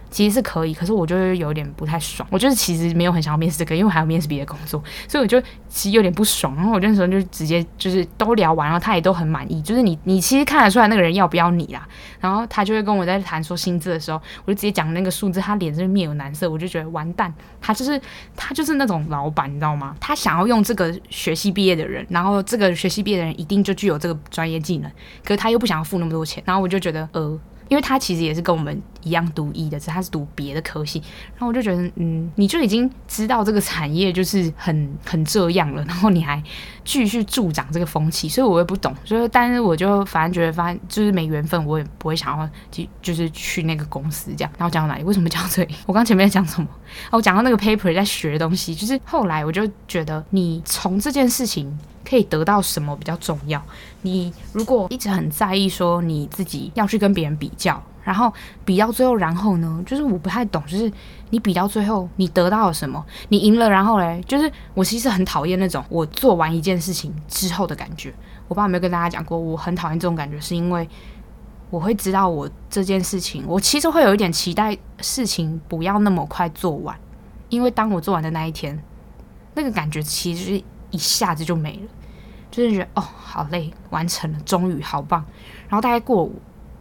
[0.09, 2.27] 其实是可以，可是我就有点不太爽。
[2.31, 5.39] 我就是其实没有很想要面试这个，因为我还要面试别的工作，所以我就
[5.69, 6.55] 其实有点不爽。
[6.55, 9.61] 然后我那时候就直接就是都聊完了，他也都很满意。
[9.61, 11.87] 就是你你其实看得出来那个人要不要你啦。
[12.19, 17.33] 然后他就会跟我在谈说薪资的时候，我就直接讲那个数字，他脸是面有难色，我就觉得完蛋。
[17.61, 17.99] 他就是
[18.35, 19.95] 他就是那种老板，你知道吗？
[19.99, 24.89] 他想要用这个学系毕业的人，然后这个学系毕业的人一定就具有这个专业技能，
[25.23, 27.39] 可是他又不想要付那么多钱，然后我就觉得呃。
[27.69, 31.01] 因为他其实也是跟我们一样读医的，只是他是读别的科系。
[31.33, 36.41] 然后我就觉得，嗯，你就已经知道这个产业就是很很这样了，然后你还
[36.87, 38.95] 继续助长这个风气，所以我也不懂。
[39.03, 44.51] 所以，但是我就反正觉得，反正就是没缘分，我也不会想要去，就是去那个公司这样。
[44.57, 45.03] 然后讲到哪里？
[45.03, 45.75] 为什么讲到这里？
[45.85, 46.67] 我刚前面讲 什么？
[47.11, 51.77] 哦，我讲到那个 paper 在学东西，就是后来我就觉得，你从这件事情。
[52.09, 53.61] 可以得到什么比较重要？
[54.01, 59.83] 你如果一直很在意说你自己要去跟别人比较，然后比到最后，然后呢？
[59.85, 60.89] 就是我不太懂，就是
[61.29, 63.05] 你比到最后，你得到了什么？
[63.27, 64.23] 你赢了，然后嘞？
[64.25, 68.13] 就是我其实很讨厌那种我做完一件事情之后的感觉。
[68.47, 70.87] 我爸没有跟大家讲过，我很讨厌这种感觉，是因为
[71.69, 76.97] 我会知道我这件事情，我其实会有一点期待事情不要那么快做完，
[77.49, 78.81] 因为当我做完的那一天，
[79.53, 81.89] 那个感觉其实一下子就没了。
[82.49, 85.23] 就是觉得哦，好累，完成了，终于好棒。
[85.67, 86.27] 然后大概过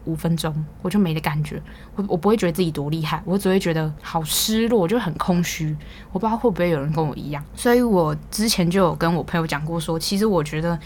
[0.07, 1.63] 五分钟，我就没了感觉。
[1.95, 5.77] 我我不会觉得自己多厉害，我只会觉得好失落，就很空虚。
[6.13, 7.45] 我不知道会不会有人跟我一样。
[7.55, 10.79] 所以我之前就有跟我朋友讲过说，其实我觉得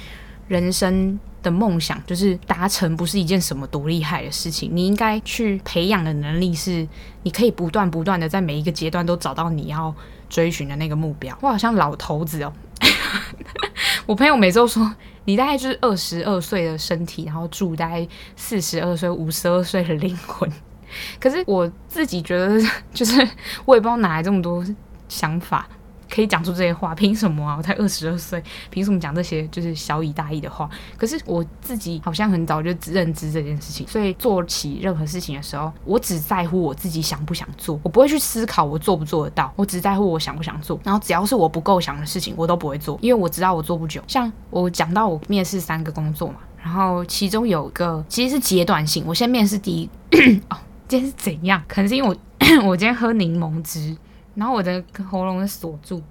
[0.49, 4.71] 人生的梦想就是达成，不是一件什么多厉害的事情。
[4.73, 6.87] 你应该去培养的能力是，
[7.23, 9.95] 你可以不断不断的在每一个阶段都找到你要
[10.29, 11.37] 追寻的那个目标。
[11.41, 12.53] 我好像老头子哦。
[14.07, 18.07] 我朋友每次都说，你大概就是二十二岁的身体，然后住大概
[18.37, 20.51] 四十二岁、五十二岁的灵魂。
[21.21, 22.61] 可是我自己觉得，
[22.93, 23.17] 就是
[23.65, 24.65] 我也不知道哪来这么多
[25.09, 25.69] 想法。
[26.11, 27.55] 可以讲出这些话，凭什么啊？
[27.57, 30.69] 我才二十二岁，凭什么讲这些就是小以大义的话？
[30.99, 40.79] 可是我自己好像很早就认知这件事情，所以做起任何事情的时候，我只在乎我自己想不想做，我不会去思考我做不做得到，我只在乎我想不想做。
[40.83, 44.03] 然后只要是我不够想的事情，我都不会做，因为我知道我做不久。
[44.09, 49.89] 像我讲到我面试三个工作嘛，然后其中有一个其实是阶段性，我先面试第一
[50.51, 50.57] 哦，
[50.89, 51.63] 今天是怎样？
[51.69, 52.17] 可能是因为我
[52.67, 53.97] 我今天喝柠檬汁。
[54.35, 56.03] 然后我的喉咙是锁住，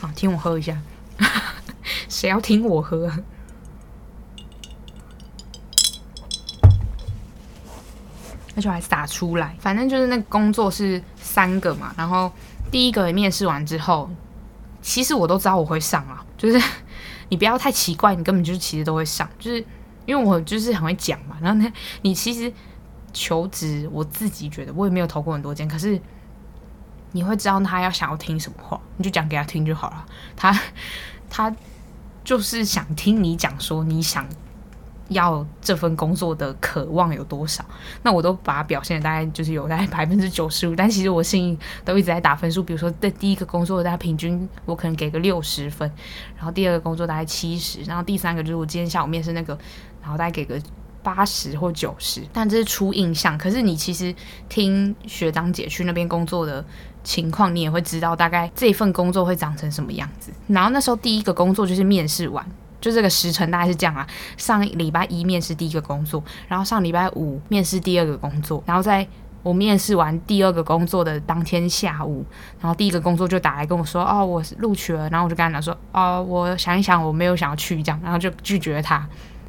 [0.00, 0.80] 好，听我喝一下，
[2.08, 3.20] 谁要听我喝啊？
[8.56, 11.94] 而且还洒出来，反正就是那个工作是三个嘛。
[11.96, 12.32] 然后
[12.72, 14.10] 第一个面试完之后，
[14.82, 16.60] 其实我都知道我会上啊，就是
[17.28, 19.64] 你不要太奇怪，你根本就是其实都会上，就是。
[20.08, 22.50] 因为我就是很会讲嘛，然后呢，你其实
[23.12, 26.00] 求职，我自己觉得我也没有投过很多间，可是
[27.12, 30.06] 你会知道他要想要听什么话，你就讲给他听就好了。
[30.34, 30.58] 他
[31.28, 31.54] 他
[32.24, 34.26] 就是想听你讲说你想
[35.08, 37.62] 要这份工作的渴望有多少，
[38.02, 42.62] 那我都把它表现的大概就是有大概 百分之九十五，但其实我心里都一直在打分数。
[42.62, 45.90] 比如说在第一个工作大概平均我可能给个六十分，
[46.36, 49.58] 然后第二个工作大概七十，然后第三个就是我今天下午面试那个。
[50.08, 50.58] 然后大概给个
[51.02, 53.36] 八十或九十，但这是初印象。
[53.36, 54.14] 可是你其实
[54.48, 56.64] 听学长姐去那边工作的
[57.04, 60.32] 情况，你也会知道大概这份工作会长成什么样子。
[60.46, 62.42] 然后那时候第一个工作就是面试完，
[62.80, 64.06] 就这个时程大概是这样啊。
[64.38, 69.06] 上礼拜一面试第一个工作，然后上礼拜五面试第二个工作，然后在
[69.42, 72.26] 我面试完第二个工作的当天下午，
[72.60, 79.08] 然后第一个工作就打来跟我说：“哦，我录取了。”然后我就跟他讲说：“哦，我想一想，我没有想要去这样。”然后就拒绝他。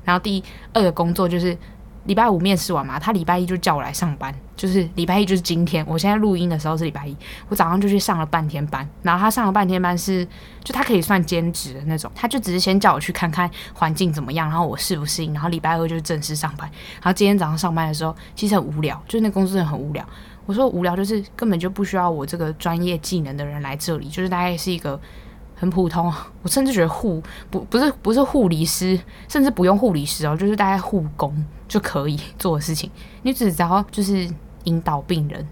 [0.10, 0.43] 然后第
[0.74, 1.56] 二个工作就是
[2.06, 7.15] 礼拜五面试完嘛，他礼拜一就叫我来上班，就是礼拜一就是今天，我现在录音的时候是礼拜一，
[7.48, 10.28] 我早上就去上了半天班，然后他上了半天班是，
[10.63, 20.04] 就他可以算兼职的那种，他就只是先叫我去看看环境怎么样，然后我适不适应，然后礼拜二就是正式上班，然后今天早上上班的时候其实很无聊，就是那公司真的很无聊，
[20.48, 25.00] 我说无聊就是根本就不需要我这个专业技能的人来这里，就是大概是一个。
[25.60, 32.89] 很普通， 我甚至觉得护不不是不是护理师，甚至不用护理师哦，就是大概护工就可以 做的事情。
[33.24, 34.28] 你只只要就是
[34.63, 35.45] 引导病人，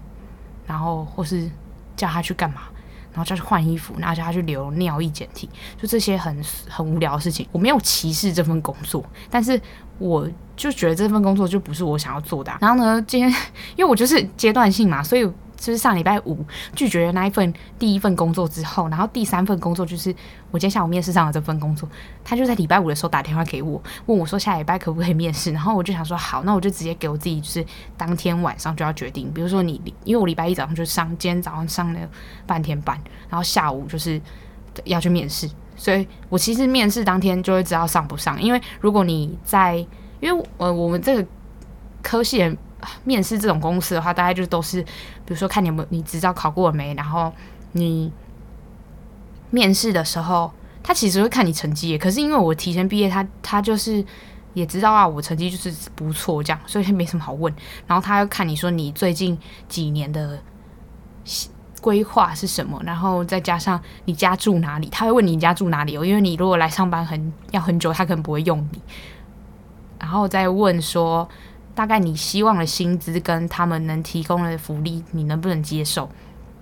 [0.66, 1.50] 然后或是
[1.94, 2.62] 叫他去干嘛，
[3.12, 5.48] 然后叫他去换衣服，然后叫他去留尿液检体，
[5.80, 7.46] 就这些很很无聊的事情。
[7.52, 9.60] 我没有歧视这份工作，但是
[9.98, 12.50] 我就觉得这份工作就不是我想要做的。
[12.60, 13.30] 然后呢，今天
[13.76, 15.30] 因为我就是阶段性嘛，所以。
[15.58, 16.38] 就是上礼拜五
[16.74, 20.14] 拒绝了那一份第一份工作之后，然后第三份工作就是
[20.52, 21.86] 我今天下午面试上的这份工作，
[22.24, 27.64] 他就在礼拜五的时候打电话给我，问我说下礼拜可不可以面试，然后我就想说好，那我就直接给我自己就是
[27.96, 32.00] 当天晚上就要决定，比如说你因为我礼拜一早上就上，今天早上上了
[32.46, 32.96] 半天班，
[33.28, 34.20] 然后下午就是
[34.84, 39.84] 要去面试，所以我其实面试当天就会知道上不上，因为如果你在，
[40.20, 41.28] 因为呃我们这个
[42.00, 42.56] 科系人。
[43.02, 44.84] 面试这种公司的话，大概就都是，
[45.28, 47.30] 比如说看你有没有你执照考过了没，然后
[47.72, 48.10] 你
[49.50, 50.50] 面试的时候，
[50.82, 51.98] 他其实会看你成绩。
[51.98, 54.02] 可是因为我提前毕业，他他就是
[54.54, 57.54] 也知道啊，我成绩就是不错这样，所以没什么好问。
[57.86, 59.38] 然后他要看你说你最近
[59.68, 60.38] 几年的
[61.82, 68.80] 规划是什么，然后再加上你家住哪里，他会问你家住哪里哦，因为你如果来上班很要很久，他可能不会用你。
[69.98, 71.28] 然后再问说。
[71.78, 76.10] 大概你希望的薪资跟他们能提供的福利，你能不能接受？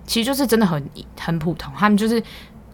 [0.05, 0.87] 其实就是真的很
[1.19, 2.21] 很普通，他们就是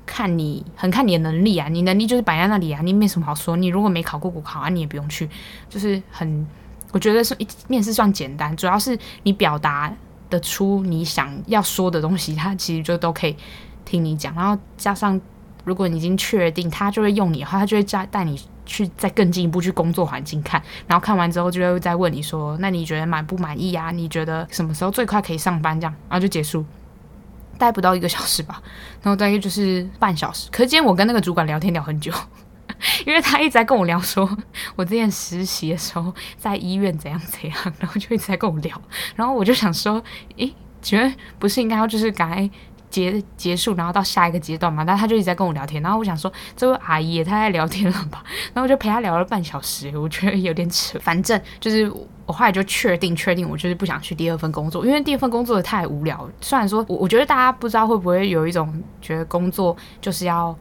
[0.05, 3.55] 看你很看你的能力啊，你能力就是摆在那里啊，你没什么好说。
[3.55, 5.29] 你如果没考过国考啊，你也不用去，
[5.69, 6.45] 就是很，
[6.91, 9.89] 我觉得是一面试算简单，主要是你表达
[10.29, 13.37] 得出你想要说的东西，他其实就都可以
[13.85, 15.21] 听你讲，然后加上。
[15.65, 23.91] 如果你已经确定他就会用你的话，他就会带带你去再更进一步去工作环境看，然后看完之后就会再问你说，那你觉得满不满意啊？
[23.91, 25.79] 你觉得什么时候最快可以上班？
[25.79, 26.65] 这样，然后就结束，
[27.57, 28.61] 待不到一个小时吧，
[29.01, 30.49] 然后大概就是半小时。
[30.51, 32.11] 可是今天我跟那个主管聊天聊很久，
[33.05, 34.29] 因为他一直在跟我聊说，
[34.75, 38.81] 我之前实习的时候在医院怎样怎样，然后就一直在跟我聊，
[39.15, 40.01] 然后我就想说，
[40.37, 42.49] 诶，觉得不是应该要就是赶快。
[42.93, 50.99] 结结束，然后到下一个阶段嘛，但他就一直在跟我聊天，然后我想说，这位阿姨也太爱聊天了吧， 然后我就陪他聊了半小时，我觉得有点扯。
[50.99, 51.91] 反正就是
[52.27, 56.29] 我后来就确定，确定我就是不想去第二份工作，因为第二份工作的太无聊。
[56.39, 60.55] 虽然说我我觉得大家不知道会不会有一种觉得工作就是要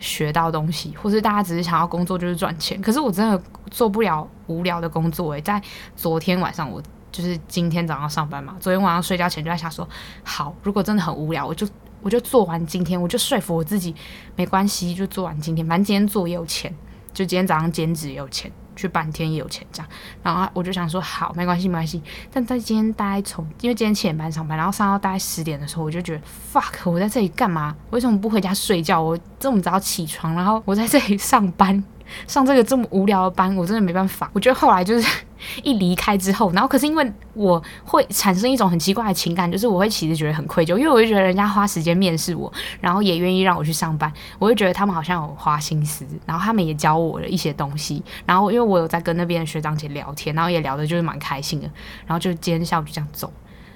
[0.00, 3.38] 学到东西，或是大家只是想要工作就是赚钱，可是我真的
[3.70, 5.60] 做不了无聊的工作诶，在
[5.94, 6.82] 昨天晚上我。
[7.14, 9.88] 就是今天早上上班嘛，昨天晚上睡觉前就在想说，
[10.24, 11.64] 好，如果真的很无聊，我就
[12.02, 13.94] 我就做完今天，我就说服我自己，
[14.34, 16.74] 没关系，就做完今天，反正今天做也有钱，
[17.12, 19.88] 就今天早上兼职也有钱，去半天也有钱这样。
[20.24, 22.02] 然后我就想说，好，没关系，没关系。
[22.32, 26.22] 但在今天大概从，因为今天七点半上班，然后上到大概十点的时候，我就觉得
[26.52, 27.76] ，fuck，我在这里干嘛？
[27.90, 29.00] 为什么不回家睡觉？
[29.00, 31.84] 我这么早起床，然后我在这里上班。
[32.26, 34.30] 上这个这么无聊的班，我真的没办法。
[34.32, 35.08] 我觉得后来就是
[35.62, 51.70] 一离开之后，然后可是因为我会产生一种很奇怪的情感，就是我会其实觉得很愧疚，因为我就觉得人家花时间面试我，然后也愿意让我去上班，我会觉得他们好像有花心思，然后他们也教我了一些东西，然后因为我有在跟那边的学长姐聊天，然后也聊的就是蛮开心的，
[52.06, 53.30] 然后就今天下午就这样走，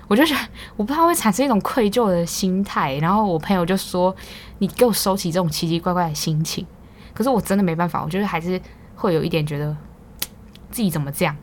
[0.06, 0.40] 我就觉得
[0.76, 4.14] 我不知道会产生一种愧疚的心态，然后我朋友就说
[4.58, 6.66] ：“你给我收起这种奇奇怪怪的心情。”
[7.18, 8.60] 可是我真的没办法，我觉得还是
[8.94, 9.76] 会有一点觉得
[10.70, 11.36] 自己怎么这样。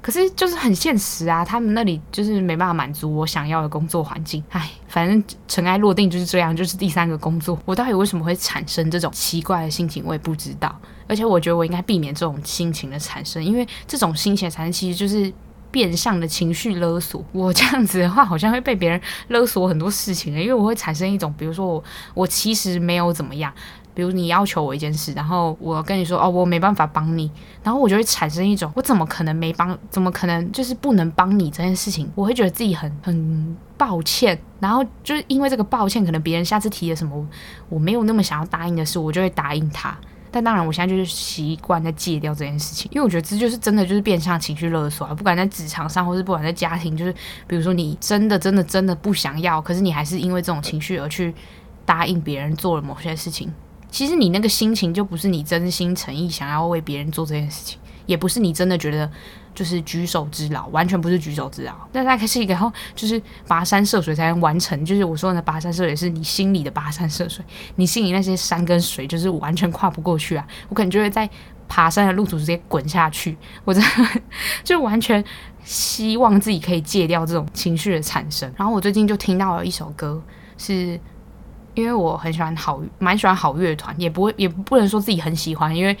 [0.00, 4.42] 可是就是很现实啊，他们那里就是没办法满足我想要的工作环境。
[4.48, 7.58] 唉，反正尘埃落定就是这样，就是第三个工作。
[7.66, 10.74] 我到底为什么会产生这种奇怪的心情，我也不知道。
[11.06, 15.30] 而且我觉得我应该避免这种心情的产生，因为这种心情的产生其实就是
[15.70, 17.22] 变相的情绪勒索。
[17.32, 23.52] 我这样子的话，好像会被别人勒索很多事情的，因为我会产生一种，比如说我我其实没有怎么样。
[23.98, 27.28] 比如你要求我一件事，然后我跟你说哦，我没办法帮你，
[27.64, 37.26] 然后我就会产生一种我怎么可能没帮，怎么可能就是不能帮你这件事情，我会觉得自己很很抱歉，然后就是因为这个抱歉，可能别人下次提了什么
[37.68, 39.98] 我没有那么想要答应的事，我就会答应他。
[40.30, 47.12] 但当然，我现在就是习惯在戒掉这件事情，因为我觉得这就是真的就是变相情绪勒索啊，不管在职场上，或是不管在家庭，就是
[47.48, 51.34] 比如说你真的真的真的不想要，可是你还是因为这种情绪而去
[51.84, 53.52] 答应别人做了某些事情。
[53.90, 59.10] 其实你那个心情就不是你真心诚意想要为别人做这件事情，也不是你真的觉得
[59.54, 61.72] 就是举手之劳，完全不是举手之劳。
[61.92, 64.84] 那大概是一个，然后就是跋山涉水才能完成。
[64.84, 67.44] 就是我说的跋山涉水，是你心里的跋山涉水，
[67.76, 70.46] 你心里那些山跟水，就是完全跨不过去啊。
[70.68, 71.28] 我可能就会在
[71.66, 73.36] 爬山的路途直接滚下去。
[73.64, 74.20] 我真的
[74.62, 75.22] 就完全
[75.64, 78.52] 希望自己可以戒掉这种情绪的产生。
[78.56, 80.22] 然后我最近就听到了一首歌，
[80.56, 80.98] 是
[81.78, 85.96] 因为我很喜欢好，蛮喜欢好乐团，也不会也不能说自己很喜欢，因为。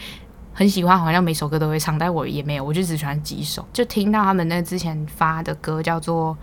[0.54, 3.64] 很喜欢，好像每首歌都会唱，但我也没有，我就只喜欢几首。
[3.72, 6.34] 就听到他们那之前发的歌叫做《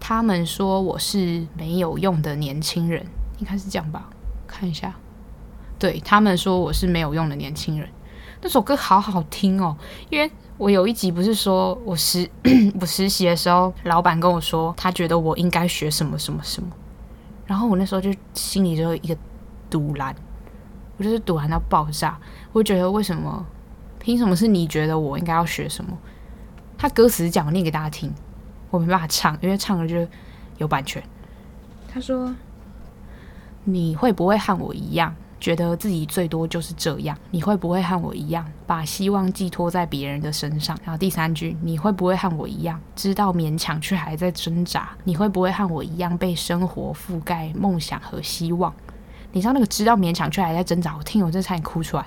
[0.00, 3.02] 他们说我是没有用的年轻人》，
[3.38, 4.08] 应该是这样吧？
[4.46, 4.94] 看一下，
[5.78, 7.86] 对，他们说我是没有用的年轻人。
[8.40, 9.76] 那首歌好好听哦，
[10.08, 12.26] 因为我有一集不是说我实
[12.80, 16.70] 我实习的时候，老板跟我说他觉得我应该学什么什么什么，
[17.48, 19.16] 然后我那时候就心里就有一个
[19.68, 20.14] 堵拦，
[20.98, 22.16] 我就是堵拦到爆炸，
[22.52, 23.44] 我觉得为什么？
[23.98, 25.98] 凭什么是你觉得我应该要学什么？
[26.78, 28.12] 他歌词讲，念给大家听，
[28.70, 30.06] 我没办法唱，因为唱了就
[30.58, 31.02] 有版权。
[31.92, 32.34] 他说
[33.64, 37.16] ：“你会不会和我一样，觉得自己最多就是这样？
[37.30, 44.90] 你会不会和我一样，把希望寄托在别人的身上？”然后第三句：“你会不会和我一样，知道勉强却还在挣扎？
[45.04, 48.74] 你会不会和我一样，被生活覆盖梦想和希望？”
[49.32, 52.06] 你知道那个知道勉强却还在挣扎，我听我真差点哭出来。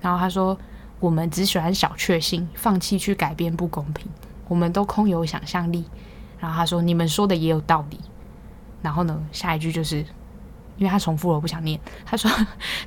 [0.00, 0.58] 然后他说。
[1.00, 4.06] 我们只喜欢小确幸，放弃去改变不公平。
[4.48, 5.82] 我们都空有想象力。
[6.38, 7.98] 然后他说：“你们说的也有道理。”
[8.82, 10.04] 然后呢，下一句就是，
[10.80, 11.78] 因为他重复了，我不想念。
[12.06, 12.28] 他说：“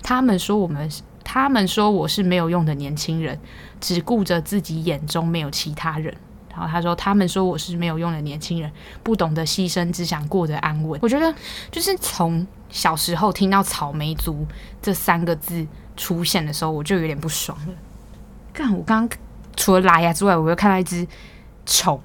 [0.02, 0.90] 他们说我们，
[1.24, 3.40] 他们说我是没有用的年轻人，
[3.80, 6.12] 只顾着自己，眼中没有其他人。”
[6.50, 8.72] 然后他说：“他们说我是没有用的年轻人，
[9.04, 11.34] 不懂得牺牲，只想过得安稳。”我觉得，
[11.72, 14.46] 就是从小时候听到“草莓族”
[14.82, 15.66] 这三个字
[15.96, 17.74] 出现的时候，我就有点不爽了。
[18.52, 18.76] 干！
[18.76, 19.18] 我刚刚
[19.56, 21.08] 除了拉牙之外，我又看到一只
[21.66, 22.00] 虫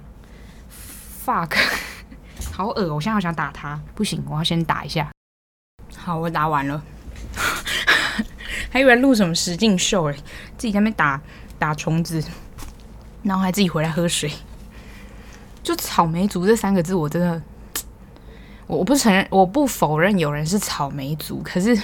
[1.24, 1.56] ，fuck，
[2.52, 2.94] 好恶！
[2.94, 5.10] 我现在好想打它，不行，我要先打一下。
[5.96, 6.82] 好，我打完了，
[8.70, 10.12] 还以为录什么实境秀诶，
[10.56, 11.20] 自己在那边打
[11.58, 12.22] 打虫子，
[13.22, 14.30] 然后还自己回来喝水。
[15.62, 17.42] 就草莓族这三个字，我真的，
[18.66, 21.78] 我我不承认，我不否认有人是草莓族，可是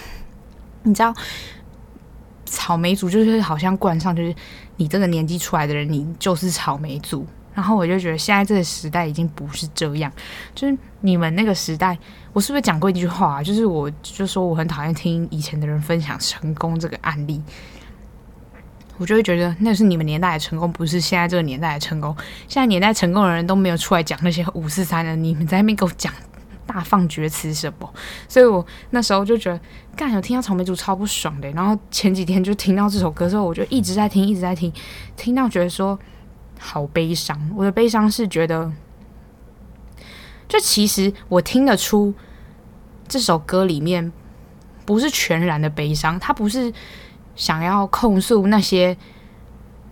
[0.82, 1.14] 你知道。
[2.46, 4.32] 草莓族就是好像冠上，就是
[4.76, 7.26] 你这个年纪出来的人，你就是草莓族。
[7.54, 10.12] 然后我就觉得现在这个时代已经不是这样，
[10.54, 11.96] 就是你们那个时代，
[12.32, 13.42] 我是不是讲过一句话啊？
[13.42, 17.40] 就是我就说我很讨厌听以前的人分享成功这个案例，
[18.98, 22.14] 我就会觉得那是你们年代的成功，不是现在这个年代的成功。
[22.48, 26.12] 现在年代成功的人都没有出来讲那些五四三的，你们在那边给我讲。
[26.66, 27.92] 大放厥词什么？
[28.26, 29.60] 所以我那时候就觉得，
[29.94, 31.50] 干，有听到草莓族超不爽的。
[31.50, 34.72] 然后前几天就听到这首歌之后，我就一直在听，一直在听，
[35.14, 35.96] 听到觉得说
[36.64, 37.38] 好悲伤。
[37.54, 38.72] 我的悲伤是觉得，
[40.48, 42.14] 就其实我听得出
[43.06, 44.10] 这首歌里面
[44.86, 46.72] 不是全然的悲伤，他不是
[47.36, 48.96] 想要控诉那些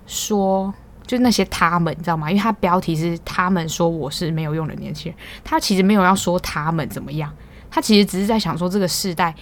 [0.06, 0.72] 说。
[1.04, 2.30] 就那些他们，你知道吗？
[2.30, 7.30] 因为他标题是“他们说我是没有用的年轻人”，他其实没有要说他们怎么样，
[7.70, 9.34] 他其实只是在想说这个世代，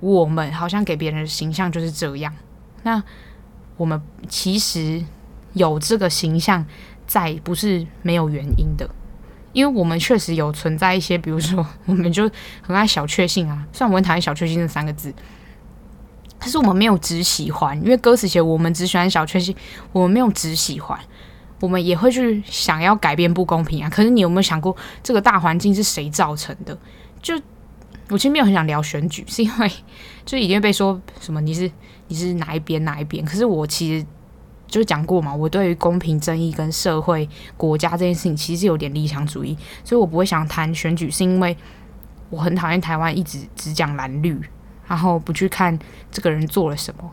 [0.00, 2.34] 我们好像给别人的形象就是这样。
[2.82, 3.00] 那
[3.76, 5.04] 我们其实
[5.54, 6.64] 有这个形象
[7.06, 8.88] 在，不是没有原因的，
[9.52, 12.30] 因为我们确实有存在一些，比如说我们就
[12.60, 15.12] 很爱小确幸啊，虽然我很讨厌小确幸这三个字。
[16.36, 19.56] 可是我们没有只喜欢，因为歌词写我们只喜欢小确幸，
[19.92, 20.98] 我们没有只喜欢，
[21.60, 23.88] 我们也会去想要改变不公平啊。
[23.88, 26.76] 可是你有没有想过，这个大环境是谁造成的？
[27.22, 27.34] 就
[28.10, 29.70] 我其实没有很想聊选举，是因为
[30.26, 31.70] 就已经被说什么你是
[32.08, 33.24] 你是哪一边哪一边。
[33.24, 34.06] 可是我其实
[34.66, 41.56] 就讲过嘛，我对于公平正义跟社会国家这件事情其实有点理想主义，所以我不会想谈选举，是因为
[42.30, 44.40] 我很讨厌台湾一直只讲蓝绿。
[44.86, 45.78] 然后不去看
[46.10, 47.10] 这个人做了什么，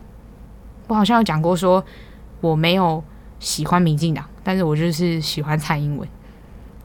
[0.88, 1.82] 我好像有讲过说
[2.42, 3.02] 我没有
[3.40, 6.06] 喜欢民进党，但是我就是喜欢蔡英文。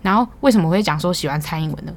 [0.01, 1.93] 然后为什么会讲说喜欢蔡英文呢？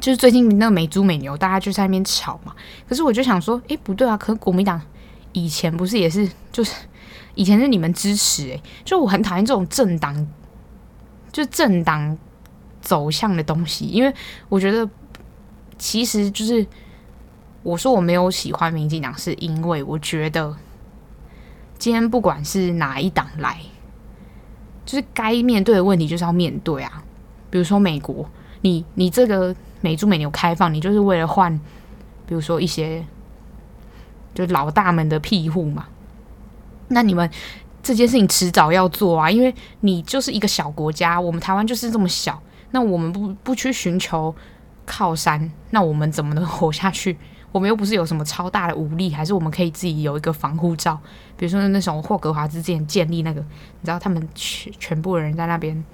[0.00, 2.52] 就是最近那个美猪美牛，大家就在那边吵嘛。
[2.88, 4.82] 可是我就想说，诶，不对啊，可是国民党
[5.30, 6.74] 以前不是也是，就是
[7.34, 10.26] 以前是你们支持诶，就我很讨厌这种政党，
[11.32, 12.16] 就政党
[12.80, 14.14] 走向的东西，因为
[14.48, 14.88] 我觉得
[15.78, 16.66] 其实就是。
[17.64, 20.56] 我说我没有喜欢民进党，是因为我觉得
[21.78, 23.56] 今天不管是哪一党来，
[24.84, 27.04] 就是该面对的问题就是要面对啊。
[27.50, 28.28] 比如说美国，
[28.62, 31.56] 你你这个美猪美牛开放，你就是为了换，
[32.26, 33.06] 比如说一些
[34.34, 35.86] 就老大们的庇护嘛。
[36.92, 37.28] 那你们
[37.82, 42.40] 这件事情迟早要做啊，因为你就是一个小国家，我们台湾就是这么小，
[42.70, 44.34] 那我们不不去寻求
[44.86, 47.16] 靠山，那我们怎么能活下去？
[47.50, 50.98] 我们又不是有什么超大的武力，还是我们可以自己有一个防护罩？
[51.36, 55.84] 比如说那种霍格华兹之前建立那个，你知道他们全全部的人在那边，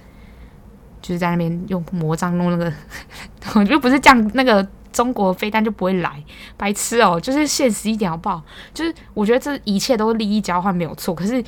[1.03, 2.73] 就是在那边用魔杖弄那个，
[3.57, 6.23] 我觉得不是这样，那个中国飞弹就不会来，
[6.57, 8.43] 白痴哦，就是现实一点好不好？
[8.75, 11.43] 就是我觉得这一切都是利益交换没有错，可是。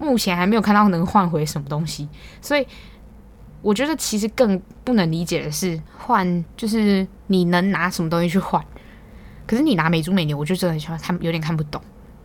[0.00, 2.08] 目前还没有看到能换回什么东西，
[2.40, 2.64] 所以
[3.62, 8.64] 我觉得其实更不能理解的是换，就是你能拿什么东西去换？
[9.44, 11.82] 可是你拿美猪美牛，我就真的很喜欢看，有点看不懂。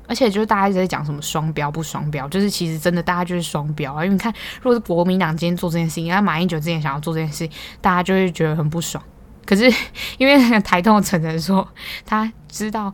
[0.07, 4.05] 而且就是大家一直在讲什么双标不双标，就是其实真的大家就是双标啊。
[4.05, 7.49] 因为你看，如果是国民党今天做这件事情，那马英九之前想要做这件事情，
[7.81, 9.03] 大家就会觉得很不爽。
[9.45, 9.71] 可是
[10.17, 11.67] 因为台通承认说，
[12.05, 12.93] 他知道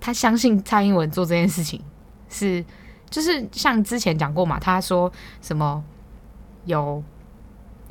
[0.00, 1.80] 他相信蔡英文做这件事情
[2.28, 2.64] 是。
[3.10, 5.12] 就是像之前讲过嘛，他说
[5.42, 5.84] 什么
[6.64, 7.04] 有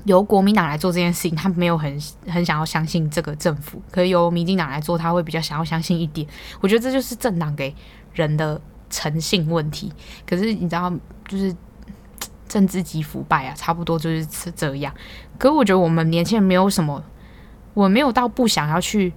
[0.05, 6.27] 由国民党来做这件事情，他没有很很想要相信这个政府，可是由民进党来做，他会比较想要相信一点。
[6.59, 7.71] 我觉得这就是政党给
[8.15, 9.93] 人的诚信问题。
[10.25, 10.91] 可是你知道，
[11.27, 11.55] 就是
[12.49, 14.25] 政治及腐败啊，差不多就是
[14.55, 14.91] 这样。
[15.37, 17.03] 可是我觉得我们年轻人没有什么，
[17.73, 19.13] 我没有到不想要去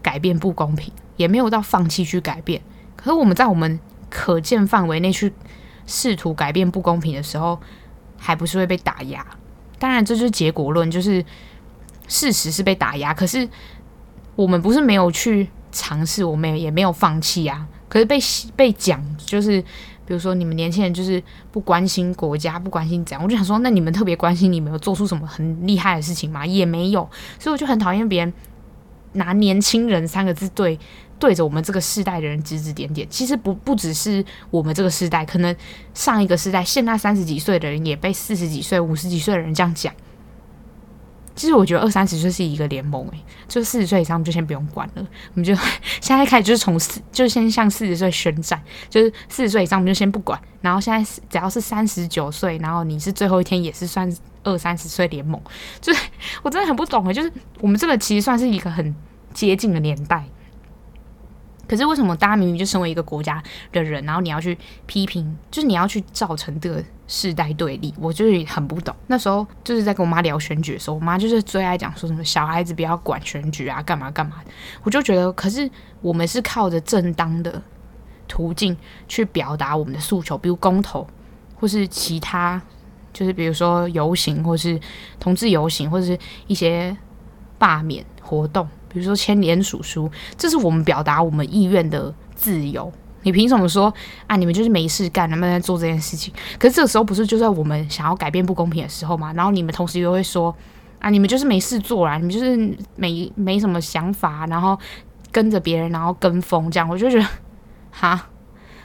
[0.00, 2.62] 改变不公平，也没有到放弃去改变。
[2.96, 3.80] 可是我们在我们。
[4.14, 5.32] 可见范围内去
[5.86, 7.58] 试图改变不公平的时候，
[8.18, 9.26] 还不是会被打压？
[9.78, 11.24] 当然，这就是结果论，就是
[12.08, 13.14] 事实是被打压。
[13.14, 13.48] 可是
[14.36, 17.66] 我们不是没有去尝试，我们也没有放弃啊。
[17.88, 18.18] 可是被
[18.54, 19.64] 被讲，就是
[20.12, 23.24] 比如说你们年轻人就是不关心国家，不关心怎样。
[23.24, 26.44] 我就想说，那你们特别关心，你们有做出什么很厉害的事情吗？
[26.44, 27.08] 也没有。
[27.38, 28.30] 所以我就很讨厌别人
[29.14, 30.78] 拿“年轻人”三个字对。
[31.18, 35.54] 对着我们这个世代的人指指点点，其实不不只是我们这个世代，可能
[35.94, 39.94] 上一个世代，现在三十几岁的人也被四十几岁、五十几岁的人这样讲。
[41.34, 45.54] 其实我觉得二三十岁是一个联盟，诶，就四十岁以上我们就先不用管了，我们就
[46.00, 54.10] 现在开始就是从四，就先向四十岁宣战，就是四十岁以上我们就先不管，然后现在只要是三十九岁，然后你是最后一天也是算
[54.44, 55.40] 二三十岁联盟，
[55.80, 56.00] 就是
[56.42, 58.94] 我真的很不懂诶，就是我们这个其实算是一个很
[59.32, 60.24] 接近的年代。
[61.72, 63.42] 可是为什么大家明明就身为一个国家
[63.72, 67.94] 的人，然后你要去批评，就是你要去造成这个世代对立？
[67.98, 68.94] 我就是很不懂。
[69.06, 74.42] 那时候就是在跟我妈聊选举的时候，我妈就是最爱讲说什么小孩子不要管选举啊，干嘛干嘛。
[74.82, 75.70] 我就觉得，可是
[76.02, 77.62] 我们是靠着正当的
[78.28, 78.76] 途径
[79.08, 81.08] 去表达我们的诉求，比如公投，
[81.58, 82.60] 或是其他，
[83.14, 84.78] 就是比如说游行，或是
[85.18, 86.94] 同志游行，或者是一些
[87.56, 88.68] 罢免活动。
[88.92, 92.92] 比如说签联署书，这是我们表达我们意愿的自由。
[93.24, 93.92] 你凭什么说
[94.26, 94.34] 啊？
[94.34, 96.34] 你们就是没事干，能不能做这件事情？
[96.58, 99.32] 可是这个时候不是就在我们想要改变不公平的时候吗？
[99.34, 100.52] 然后你们同时又会说
[100.98, 104.76] 啊，你们就是没事做啦，你们就是没没什么想法，然后
[105.30, 107.26] 跟着别人，然后跟风这样，我就觉得
[107.92, 108.28] 哈。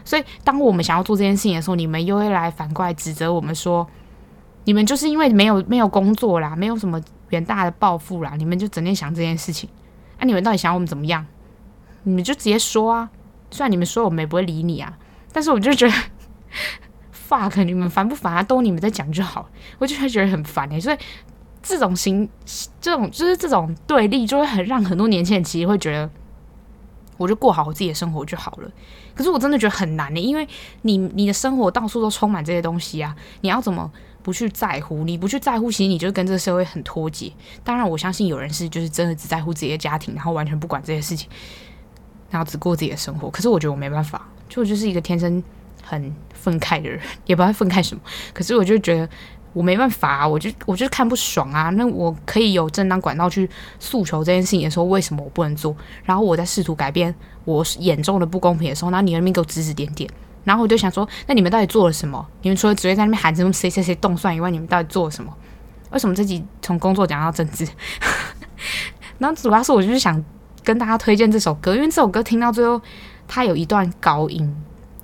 [0.05, 3.87] 所以当我们想要做这件事情的时候，你们又会来反过来指责我们说，
[4.65, 9.67] 你们就是因为没有没有工作啦，没有什么远大的抱负啦，你们就整天想这件事情。
[10.19, 11.25] 那、你们到底想要我们怎么样？
[12.03, 13.09] 你们就直接说啊！
[13.51, 14.97] 虽然你们说我们也不会理你啊，
[15.33, 15.93] 但是我就觉得
[17.27, 18.41] ，fuck，你们烦不烦啊？
[18.41, 20.97] 都你们在讲就好，我就会觉得很烦哎、所以
[21.61, 22.29] 这种形，
[22.79, 26.09] 这种就是这种对立，就会很让很多年轻人其实会觉得，
[27.17, 28.71] 我就过好我自己的生活就好了。
[29.13, 30.47] 可是我真的觉得很难呢、因为
[30.83, 33.91] 你你的生活到处都充满这些东西啊，你要怎么？
[34.27, 37.31] 不去在乎，你不去在乎，其实你就跟这个社会很脱节。
[37.63, 41.29] 当然，我相信有人是就是真的只在乎自己的家庭，然后完全不管这些事情，
[42.29, 43.29] 然后只过自己的生活。
[43.29, 45.41] 可是我觉得我没办法，就我就是一个天生
[45.81, 48.01] 很愤慨的人，也不知道愤慨什么。
[48.33, 49.07] 可是我就觉得
[49.53, 51.69] 我没办法啊，我就我就看不爽啊。
[51.69, 53.49] 那我可以有正当管道去
[53.79, 55.73] 诉求这件事情的时候，为什么我不能做？
[56.03, 57.15] 然后我在试图改变
[57.45, 60.09] 我眼中的不公平的时候，那你那边给我指指点点。
[60.47, 62.25] 然后我就想说，那你们到底做了什么？
[62.41, 65.35] 你们除了只会在那边喊什么谁谁谁动算以外，你们到底做了什么？
[65.91, 67.67] 为什么这集从工作讲到政治？
[69.19, 70.23] 然后主要是我就是想
[70.63, 72.81] 跟大家推荐这首歌，因为这首歌听到最后，
[73.27, 74.55] 它有一段高音，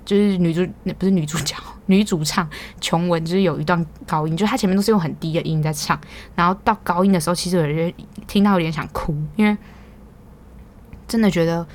[0.06, 2.48] 就是女主那不是女主角，女主唱
[2.80, 6.00] 琼文就是有一段高音，就是她前面都是用很低的音在唱，
[6.34, 7.94] 然后到高音的时候，其实我觉得
[8.26, 9.54] 听到有点想哭，因为
[11.06, 11.66] 真的觉得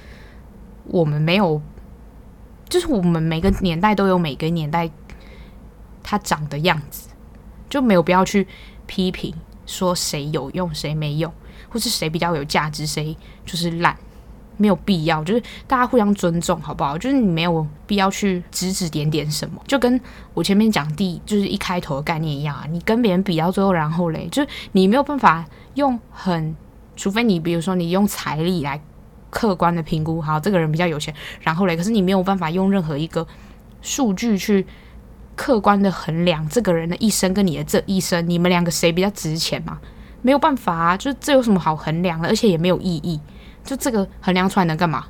[0.86, 1.62] 我们没有。
[2.70, 4.90] 就是我们每个年代都有每个年代
[6.04, 7.10] 它长的样子，
[7.70, 8.48] 就没有必要去
[8.86, 9.34] 批评
[9.66, 11.34] 说谁有用谁没用，
[11.70, 13.98] 或是谁比较有价值谁就是烂。
[14.62, 16.98] 没有必要，就是大家互相尊重，好不好？
[16.98, 19.98] 就是你没有必要去指指点点什么，就跟
[20.34, 22.66] 我前面讲第就是一开头的概念一样啊。
[22.70, 25.46] 你跟别人比到最后，然后嘞，就是你没有办法
[25.76, 26.54] 用很，
[26.98, 28.82] 除非你比如说你用财力来
[29.30, 33.26] 客观的评估，好，这个人比较有钱，然后嘞，可是你没有办法用任何一个
[33.82, 34.66] 数据去
[35.36, 39.80] 客观的衡量这个人的一生跟你的这一生，你们两个谁比较值钱嘛？
[40.22, 42.28] 没有办法啊，就这有什么好衡量的？
[42.28, 43.20] 而且也没有意义。
[43.64, 45.06] 就这个衡量出来能干嘛？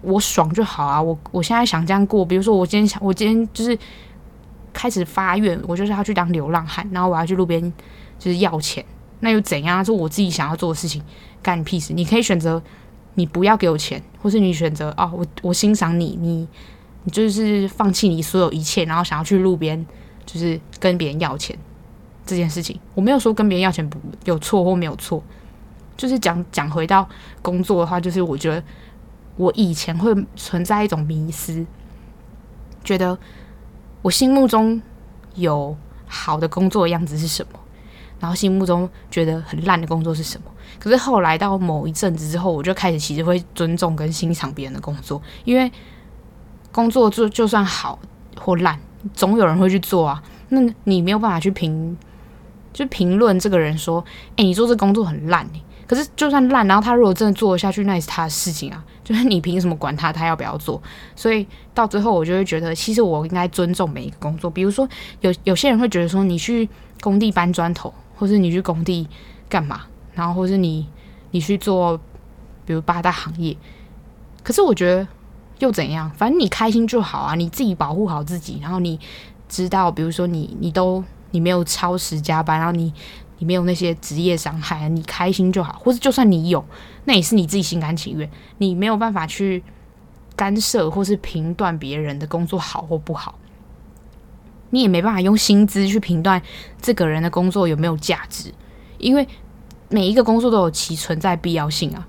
[0.00, 1.00] 我爽就好啊！
[1.00, 3.78] 我我现在想这样过，比如说我今天想，我今天就是
[4.72, 7.62] 开始发愿，我就是要去当流浪汉，然后我要去路边
[8.18, 8.84] 就是要钱，
[9.20, 9.84] 那又怎样？
[9.84, 11.00] 是我自己想要做的事情，
[11.40, 11.92] 干你屁事！
[11.92, 12.60] 你可以选择
[13.14, 16.48] 你不要给我钱，或是你选择哦，我我欣赏你，你
[17.04, 19.84] 你就是放弃你所有一切，然后想要去路边
[20.24, 21.56] 就是跟别人要钱
[22.24, 25.22] 这件事情，我没有说跟别人要钱不有错或没有错。
[25.94, 27.06] 就是讲讲回到
[27.42, 28.62] 工作的话，就是我觉得
[29.36, 31.64] 我以前会存在一种迷失，
[32.82, 33.16] 觉得
[34.00, 34.80] 我心目中
[35.34, 37.58] 有好的工作的样子是什么，
[38.18, 40.51] 然后心目中觉得很烂的工作是什么。
[40.78, 45.70] 可是后来到某一阵子之后，我就开始其实会尊重跟欣赏别人的工作，因为
[46.70, 47.98] 工作就就算好
[48.38, 48.78] 或烂，
[49.14, 50.22] 总有人会去做啊。
[50.48, 51.96] 那你没有办法去评，
[52.72, 54.04] 就评论这个人说，
[54.36, 55.48] 哎，你做这工作很烂。
[55.86, 58.82] 可是，就算烂，然后他如果真的做下去，那也是他的事情啊。
[59.04, 60.80] 就是你凭什么管他，他要不要做？
[61.14, 64.48] 所以到最后，我就会觉得，其实我应该尊重每一个工作。
[64.48, 64.88] 比如说，
[65.20, 66.66] 有有些人会觉得说，你去
[67.00, 69.06] 工地搬砖头，或是你去工地
[69.48, 69.82] 干嘛，
[70.14, 70.86] 然后或是你
[71.30, 71.98] 你去做，
[72.64, 73.56] 比如八大行业。
[74.42, 75.06] 可是我觉得
[75.58, 76.10] 又怎样？
[76.10, 78.98] 反正你开心就好啊，你自己保护好自己，然后你
[79.48, 82.92] 知道，比如说你你都你没有超时加班，然后你。
[83.38, 86.64] 你没有那些职业伤害，你开心就好，或者就算你有，
[87.06, 88.30] 那也是你自己心甘情愿。
[88.58, 89.64] 你没有办法去
[90.36, 93.36] 干涉或是评断别人的工作好或不好，
[94.70, 96.40] 你也没办法用薪资去评断
[96.80, 98.54] 这个人的工作有没有价值，
[98.98, 99.26] 因为
[99.92, 102.08] 每一个工作都有其存在必要性啊。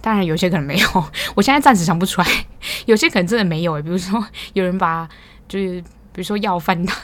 [0.00, 1.04] 当然，有些可能没有，
[1.36, 2.26] 我现在暂时想不出来，
[2.86, 4.24] 有些可能真的没有诶，比如说，
[4.54, 5.08] 有人把
[5.46, 5.82] 就是。
[6.12, 6.96] 比如说要饭当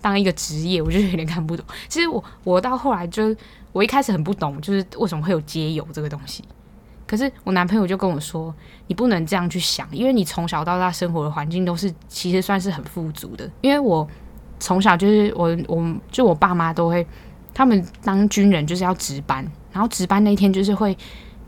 [0.00, 1.64] 当一个职业，我就有点看不懂。
[1.88, 3.34] 其实我我到后来就
[3.70, 6.42] 我一开始很不懂，就是为什么会有街友这个东西。
[7.06, 8.52] 可是我男朋友就跟我说，
[8.88, 13.48] 你不能这样去想，因为你从小到大生活的环境都是其实算是很富足的。
[13.60, 14.06] 因为我
[14.58, 17.06] 从小就是我我就我爸妈都会，
[17.58, 20.96] 他们当军人就是要值班，然后值班那天就是会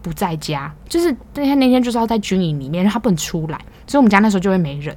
[0.03, 3.57] 不在家，就是那天那天就是要在军营里面，他不能出来，
[3.87, 4.97] 所以我们家那时候就会没人。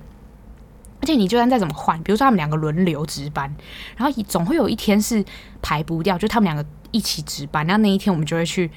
[1.03, 3.55] 而且你就算再怎么换，比如说他们两个轮流值班，
[3.95, 5.23] 然后总会有一天是
[5.61, 8.71] 排不掉，就他们两个一起值班，然后那一天我们就会去，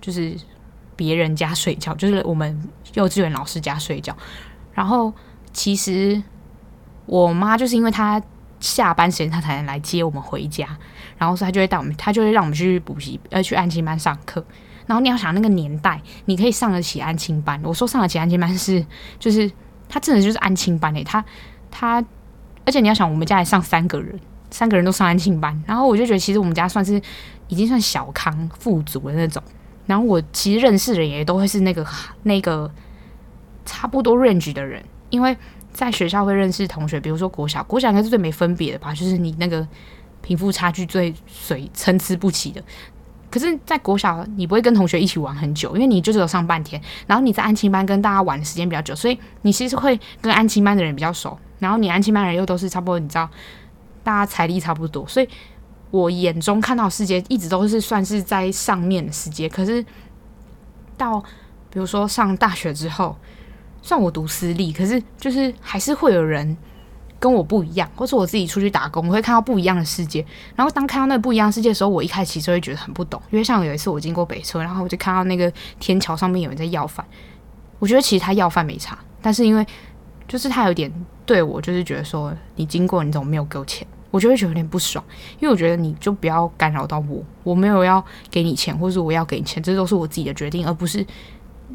[0.00, 0.34] 就是
[0.96, 2.58] 别人家睡觉，就是我们
[2.94, 4.16] 幼稚园老师家睡觉。
[4.72, 5.12] 然后
[5.52, 6.22] 其实
[7.04, 8.22] 我妈就是因为她
[8.60, 10.66] 下班时间她才能来接我们回家，
[11.22, 14.44] 然后所以她就会带我们，他就会让我们去补习呃去安亲班上课。
[14.86, 18.84] 然后你要想那个年代，你可以上得起安亲班，我说上得起安亲班是
[19.20, 19.48] 就是
[19.88, 21.24] 他真的就是安亲班诶、他。
[21.70, 22.04] 他，
[22.66, 24.18] 而且你要想，我们家也上三个人，
[24.50, 27.00] 三个人都上安亲班，然后我就觉得，其实我们家算是
[27.46, 29.40] 已经算小康富足的那种。
[29.86, 31.86] 然后我其实认识的人也都会是那个
[32.24, 32.70] 那个
[33.64, 35.34] 差不多 range 的人，因为
[35.72, 39.66] 在学校会认识同学，比如说国小，国小应该是最没分别的吧，就是你那个
[40.22, 42.62] 贫富差距最水参差不齐的。
[43.30, 51.38] 可是，在国小你不会跟同学一起玩很久，因为你就只有上半天，然后你在安亲班跟大家玩的时间比较久，所以你其实会跟安亲班的人比较熟。
[51.58, 53.26] 然后你安亲班的人又都是差不多，你知道，
[54.02, 55.28] 大家财力差不多，所以
[55.90, 59.48] 我眼中看到世界一直都是算是在上面的世界。
[59.48, 59.82] 可是
[60.98, 61.18] 到
[61.70, 63.16] 比如说上大学之后，
[63.80, 66.54] 算我读私立，可是就是还是会有人
[67.22, 70.26] 跟我不一样，或是我自己出去打工，我会看到不一样的世界。
[70.56, 77.06] 然后当看到那不一样的世界的时候，我一开始其实会觉得很不懂，因为像有一次我经过北车，然后我就看到那个天桥上面有人在要饭，
[77.78, 79.64] 我觉得其实他要饭没差，但是因为
[80.26, 80.92] 就是他有点
[81.24, 85.04] 对我，就是觉得说你经过你怎么没有给我钱，我就会觉得有点不爽，
[85.38, 91.06] 因为我觉得你就不要干扰到我，我没有要给你钱，或者我要给你钱，这都是我自己的决定，而不是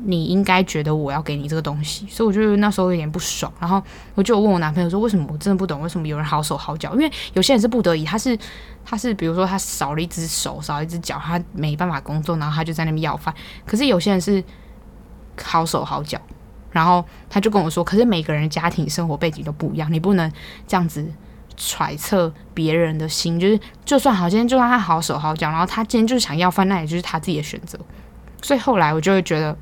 [0.05, 2.05] 你应该觉得我要给你这个东西。
[2.09, 3.81] 所以我觉得那时候有点不爽，然后
[4.15, 6.93] 我就问我男朋友说，为什么我真的不懂为什么有人好手好脚？
[6.93, 8.37] 因为有些人是不得已，他是
[8.85, 13.33] 他是比如说他少了一只手，少了一只脚，他没办法工作，然后他就在那边要饭。
[13.65, 14.43] 可是有些人是
[15.41, 16.19] 好手好脚。
[16.69, 20.31] 然后他就跟我说：“可是每个人家庭生活背景都不一样，你不能
[20.67, 21.03] 这样子
[21.55, 23.39] 揣测别人的心。
[23.39, 27.79] 就是就算好，今天就算他好手好脚，然后他今天就是想要饭，那也就是他自己的选择。
[28.43, 29.57] 所以后来我就会觉得，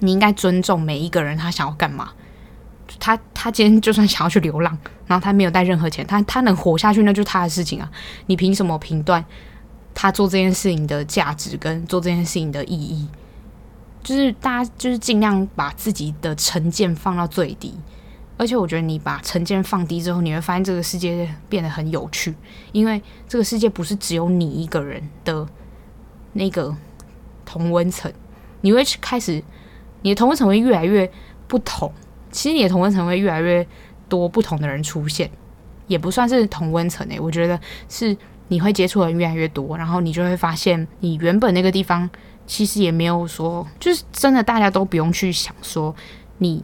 [0.00, 2.10] 你应该尊重每一个人，他想要干嘛。
[2.98, 4.76] 他他今天就算想要去流浪，
[5.06, 7.90] 然后他没有带任何钱，他他能活下去，那就是他的事情啊。
[8.26, 9.24] 你凭什么评断
[9.94, 13.08] 他做这件事情的价值跟做这件事情的意义？
[14.02, 17.74] 就是大家就是尽量把自己的成见放到最低。
[18.38, 22.34] 而且我觉得你把成见放低之后，你会发现这个世界变得很有趣，
[22.70, 25.46] 因为这个世界不是只有你一个人的
[26.32, 26.74] 那个
[27.44, 28.10] 同温层，
[28.60, 29.42] 你会开始
[30.02, 31.10] 你的同温层会越来越
[31.46, 31.92] 不同。
[32.30, 33.66] 其实你的同温层会越来越
[34.08, 35.30] 多不同的人出现，
[35.86, 38.16] 也不算是同温层诶，我觉得是
[38.48, 42.08] 你会接触的人越来越多，然后你就会发现你原本那个地方
[42.46, 45.94] 其实也没有说，就是真的大家都不用去想说
[46.38, 46.62] 你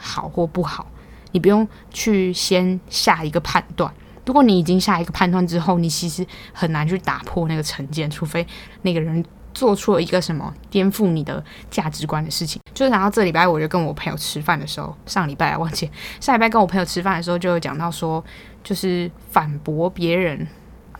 [0.00, 0.86] 好或不好。
[1.32, 3.92] 你不用去先下一个判断。
[4.24, 8.46] 如果你已经下一个判断之后，你其实很难去打破那个成见，除非
[8.80, 9.22] 那个人
[9.56, 12.60] 做出了一个什么颠覆你的价值观的事情。
[12.74, 15.90] 就是然后这礼拜我就跟我朋友吃饭的时候，上礼拜啊忘记
[16.20, 18.22] 上礼拜跟我朋友吃饭的时候，就有讲到说，
[18.62, 20.46] 就是反驳别人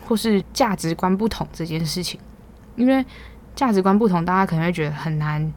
[0.01, 2.19] 或是价值观不同这件事情，
[2.75, 3.05] 因为
[3.55, 5.53] 价值观不同，大家可能会觉得很难。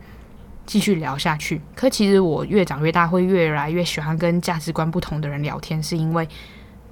[0.67, 6.29] 继续聊下去，可其实我越长越大，会越来越喜欢跟价值观不同的人聊天，是因为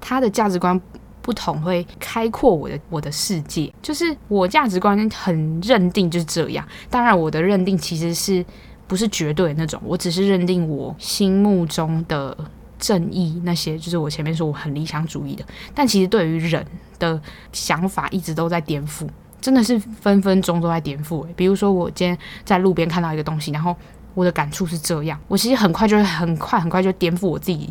[0.01, 0.81] 他的价值观
[1.29, 3.71] 不同会开阔我的我的世界。
[3.83, 8.43] 就是我价值观很认定就是这样，当然我的认定其实是
[8.87, 12.35] 不是绝对那种，我只是认定我心目中的
[12.79, 16.65] 正义那些，就是我前面说我很理想主义的，但其实对于人
[16.99, 17.21] 的
[17.53, 19.07] 想法一直都在颠覆。
[19.39, 23.77] 真的是分分钟都在颠覆诶，比如说我今天在路边看到一个东西，然后
[24.15, 27.71] 我的感触是这样，我其实很快就会很快很快就颠覆我自己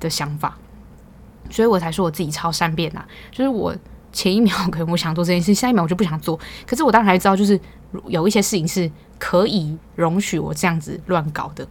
[0.00, 0.58] 的想法，
[1.50, 3.04] 所以我才说我自己超善变呐。
[3.30, 3.74] 就是我
[4.12, 6.38] 前一秒可能我想做这件事，下一秒我就不想做。
[6.66, 7.58] 可是我当然还知道，就是
[8.06, 11.66] 有一些事情是可以容许我这样子乱搞的。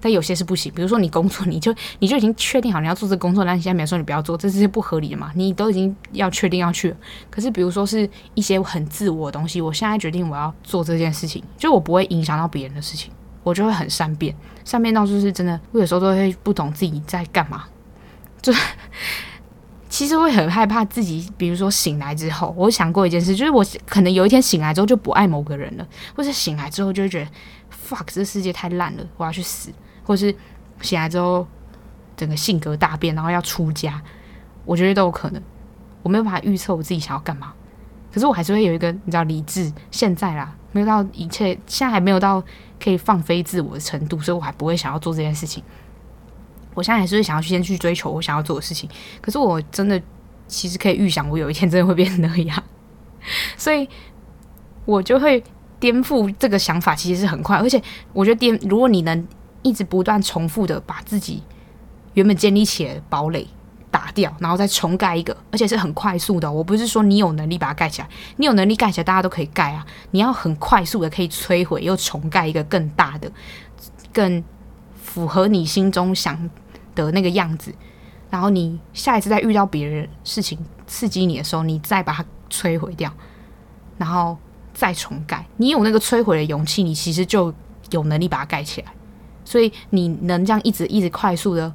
[0.00, 5.32] 但有些是不行，比如说你工作，你就你就已经确定好你要做这工作，那你现在没有说你不要做，这是不合理的嘛？
[5.34, 6.94] 你都已经要确定要去，
[7.30, 13.10] 可是比如说是一些很自我的东西，我现在决定我要做这件事情，就我不会影响到别人的事情，
[13.42, 17.64] 我就会很善变，善变到就是真的，我有时候都会不懂自己在干嘛，
[18.44, 18.52] 就
[19.88, 27.30] 其实会很害怕自己，比如说醒来之后，我想过一件事，就是我可能有一天醒来之后就不爱某个人了，或者醒来之后就会觉得
[27.88, 29.72] fuck 这世界太烂了，我要去死。
[30.04, 30.34] 或是
[30.82, 31.46] 醒来之后，
[32.14, 34.02] 整个性格大变，然后要出家，
[34.66, 35.42] 我觉得都有可能。
[36.02, 37.54] 我没有办法预测我自己想要干嘛，
[38.12, 39.72] 可是我还是会有一个你知道理智。
[39.90, 42.44] 现在啦，没有到一切，现在还没有到
[42.78, 45.64] 可以放飞自我的程度，所以我还不会想要做这件事情。
[46.74, 50.00] 我现在还是会想要先去追求我想要做的事情，可是我真的
[50.46, 52.62] 其实可以预想，我有一天真的会变成那样，
[53.56, 53.88] 所以
[54.84, 55.42] 我就会
[55.80, 57.80] 颠覆这个想法，其实是很快，而且
[58.12, 59.26] 我觉得颠，如果你能。
[59.66, 61.42] 一直不断重复的把自己
[62.12, 63.48] 原本建立起来的堡垒
[63.90, 66.52] 打掉，然后再重盖一个，而且是很快速的。
[66.52, 69.86] 我不是说你有能力把它盖起来，你有能力盖起来，大家都可以盖啊。
[70.10, 73.32] 你要很快速的可以摧毁又重盖一个更大的、
[74.12, 74.44] 更
[75.02, 76.50] 符合你心中想
[76.94, 77.74] 的那个样子。
[78.30, 83.12] 然后你下一次再遇到别人事情刺激你的时候，你再把它摧毁掉，
[83.96, 84.36] 然后
[84.72, 85.46] 再重盖。
[85.56, 87.54] 你有那个摧毁的勇气，你其实就
[87.90, 88.92] 有能力把它盖起来。
[89.44, 91.72] 所以你能这样一直一直快速的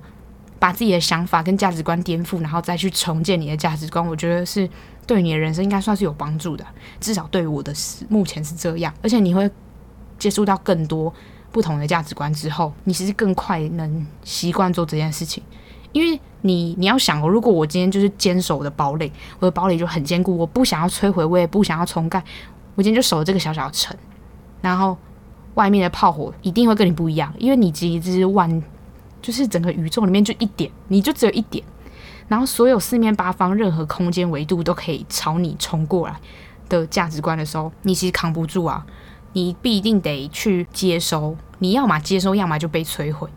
[0.57, 4.67] 把自己的想法跟价值观颠覆，然后再去重建你的价值观，我觉得是
[5.07, 6.65] 对你的人生应该算是有帮助的。
[6.99, 7.71] 至少对于我的
[8.09, 8.93] 目前是这样。
[9.01, 9.49] 而且你会
[10.17, 11.13] 接触到更多
[11.51, 15.43] 不同的价值观之后，你其实更快能习惯做这件事情。
[15.91, 22.23] 因为你你要想哦，如果我今天就是坚守的堡垒，我的堡垒就很坚固，我不想要摧毁，我也不想要重盖，
[22.75, 23.95] 我今天就守了这个小小城，
[24.61, 24.97] 然后。
[25.55, 28.63] 外面的炮火一定会跟你不一样，因为你其实是万，
[29.21, 31.61] 就是整个宇宙里面就一点，你就只有一点，
[32.29, 36.15] 然后所有四面八方任何空间维度都可以朝你冲过来
[36.69, 38.85] 的价值观的时候，你其实扛不住啊，
[39.33, 43.29] 你必定得去接收，你要么接收，要么就被摧毁，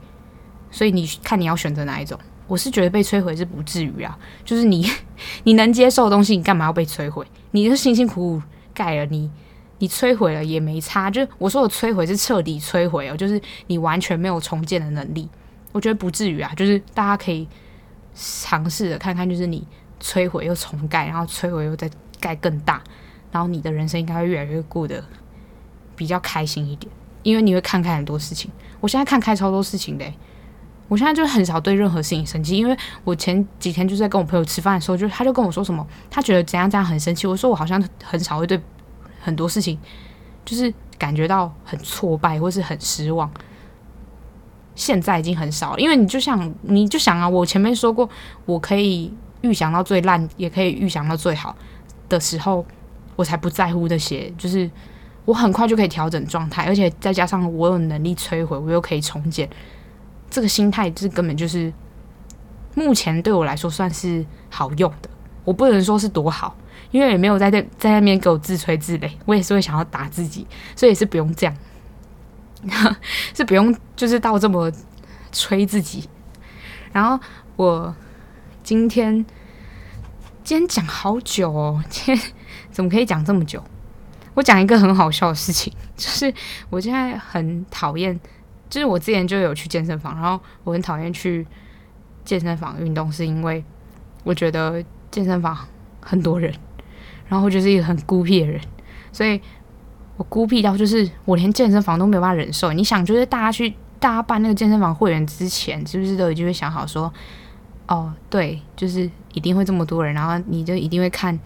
[0.71, 2.19] 所以你看你要选择哪一种？
[2.47, 4.87] 我是觉得被摧毁是不至于啊，就是你
[5.45, 7.27] 你能接受的东西，你干嘛要被摧毁？
[7.53, 8.43] 你是辛辛苦苦
[8.75, 9.31] 盖了你。
[9.79, 15.29] 你摧毁了也没差，就我说的摧毁是彻底摧毁哦，就是你完全没有重建的能力。
[15.73, 17.49] 我觉得不至于啊，就是大家可以
[18.15, 19.67] 尝试着看看，就是你
[20.01, 21.91] 摧毁又重盖，然后摧毁又再
[22.21, 22.81] 盖更大，
[23.33, 25.05] 然后你的人生应该会越来越过得
[26.03, 26.93] 比较开心一点，
[27.23, 28.51] 因为你会看开很多事情。
[28.81, 30.05] 我现在看开超多事情的，
[30.89, 38.61] 我现在就很少对任何事情生气，因为我前几天就是在跟我朋友吃饭的时候，就他就跟我说什么，他觉得怎样怎样很生气，我说我好像很少会对。
[39.25, 39.79] 很多事情
[40.45, 43.31] 就是感觉到很挫败或是很失望，
[44.75, 48.11] 现在已经很少，因为你就像你就想啊，我前面说过，
[48.47, 51.55] 我可以预想到最烂，也可以预想到最好
[52.09, 52.67] 的时候，
[53.15, 54.69] 我才不在乎这些，就是
[55.25, 59.49] 我很快就可以调整状态，而且再加上我有能力摧毁，我又可以重建，
[60.31, 61.73] 这个心态这根本就是
[62.75, 65.09] 目前对我来说算是好用的。
[65.45, 66.57] 我不能说是多好，
[66.91, 70.47] 因为也没有在这在那边给我自吹自擂，我也是会想要打自己，
[70.77, 71.57] 所以是不用这样。
[73.35, 74.71] 是不用，就是到这么
[75.33, 76.09] 吹自己。
[76.93, 77.19] 然后
[77.57, 77.93] 我
[78.63, 79.15] 今天
[80.45, 82.33] 今天讲好久哦，今天
[82.71, 83.63] 怎么可以讲这么久？
[84.35, 86.33] 我讲一个很好笑的事情， 就是
[86.71, 88.19] 我现在很讨厌，
[88.69, 91.47] 就是我之前就有去健身房，然后我很讨厌去
[92.25, 93.65] 健身房运动，是因为
[94.25, 95.57] 我觉得健身房
[96.01, 96.53] 很多人，
[97.29, 98.61] 然后我就是一个很孤僻的人，
[99.13, 99.41] 所以。
[100.19, 102.71] 我孤僻到就是我连健身房都没有办法忍受。
[102.75, 107.11] 你想，就是大家去大家办那个健身房会员之前，是不是都已经会想好说，
[107.89, 111.37] 哦，对，就是一定会这么多人，然后你就一定会看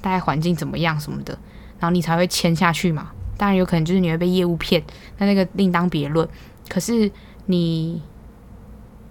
[0.00, 1.36] 大概环境怎么样什么的，
[1.78, 3.10] 然后你才会签下去嘛。
[3.36, 4.82] 当然有可能就是你会被业务骗，
[5.18, 6.28] 那那个另当别论。
[6.68, 7.10] 可是
[7.46, 8.02] 你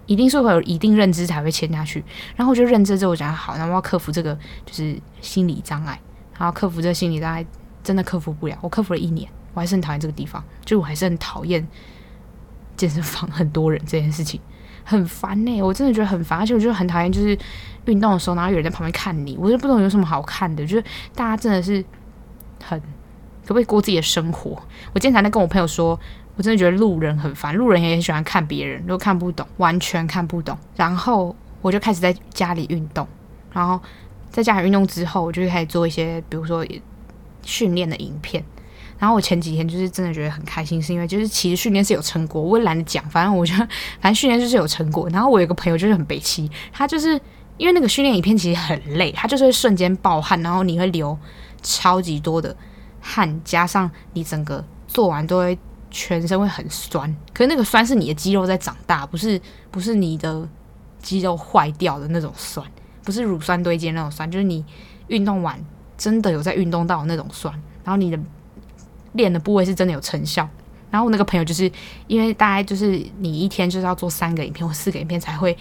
[0.06, 2.04] 一定是会有一定认知才会签下去。
[2.36, 6.00] 然后我就认知之后，我讲好，然后我要克服这个就是心理障碍，
[6.38, 7.44] 然后克服这个心理障碍。
[7.80, 11.66] 真的克服不了，我克服了一年，我还是很讨厌这个地方，就我还是很讨厌
[12.76, 14.38] 健身房很多人这件事情，
[14.84, 17.38] 很烦呢、我真的觉得很烦，而且我就很讨厌，就是
[17.86, 21.82] 运动的时候，然后有人在旁边看你，我就不懂有什么好看的，就是大家真的是
[22.62, 24.50] 很可不可以过自己的生活？
[24.92, 25.98] 我今天才在跟我朋友说，
[26.36, 30.56] 我真的觉得路人很烦，路人也很喜欢看别人，都看不懂，完全看不懂。
[30.76, 33.06] 然后我就开始在家里运动，
[33.52, 33.80] 然后
[34.30, 36.64] 在家里运动之后，我就开始做一些，比如说。
[37.44, 38.44] 训练的影片，
[38.98, 43.66] 然后我前几天就是真的觉得很开心，是因为就是其实训练是有成果，我也懒得讲，反正我觉得
[44.00, 45.08] 反正训练就是有成果。
[45.08, 47.18] 然后我有个朋友就是很北七，他就是
[47.56, 51.16] 因为那个训练影片其实很累，他就是会瞬间爆汗，然后你会流
[51.62, 52.54] 超级多的
[53.00, 55.58] 汗，加上你整个做完都会
[55.90, 59.40] 全身会很酸，可是那个酸是你的肌肉在长大，不是
[59.70, 60.48] 不是你的
[61.00, 62.66] 肌肉坏掉的那种酸，
[63.04, 64.64] 不是乳酸堆积那种酸，就是你
[65.08, 65.58] 运动完。
[65.98, 67.52] 真的有在运动到那种酸，
[67.82, 68.16] 然后你的
[69.14, 70.48] 练的部位是真的有成效。
[70.92, 71.68] 然后我那个朋友就是
[72.06, 75.58] 因为大概就是你一天就是要做三个影片或四个影片才会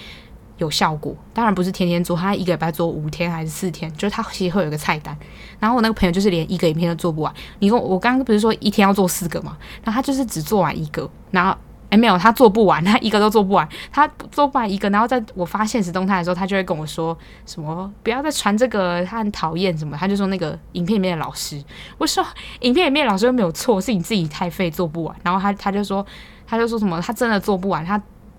[0.58, 5.18] 有效果，当然不是天天做，他一个礼拜做五天还是四天，就是他其实会有一个菜单。
[5.60, 7.34] 然后我那个朋友就是连一个影片都做不完。
[7.60, 9.58] 你说我刚刚不是说一天要做四个吗？
[9.84, 11.58] 然后他就是只做完一个，然后。
[11.90, 21.64] 哎，没有，他做不完， 他一个都做不完，他做不完一个，然后在我发现实动态的时候，他就会跟我说什么不要再传这个，他很讨厌什么，他就说那个影片里面的老师，
[21.98, 22.22] 我说
[22.60, 26.06] 影片里面的老师又没有错，是你自己太废做不完，然后他他就说
[26.46, 27.98] 他就说什么他真的做不完，他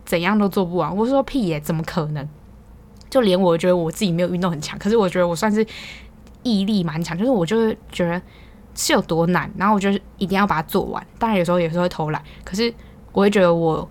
[0.08, 2.28] 怎样都做不完，我说屁耶，怎么可能？
[3.10, 5.64] 就连我觉得我自己没有运动很强，可是我觉得我算是
[6.42, 8.20] 毅力蛮强，就是我就是觉得
[8.74, 12.74] 是有多难，然后我就是一定要把它做完，当然有时候有时候会偷懒，可是。
[13.10, 13.88] 我会觉得我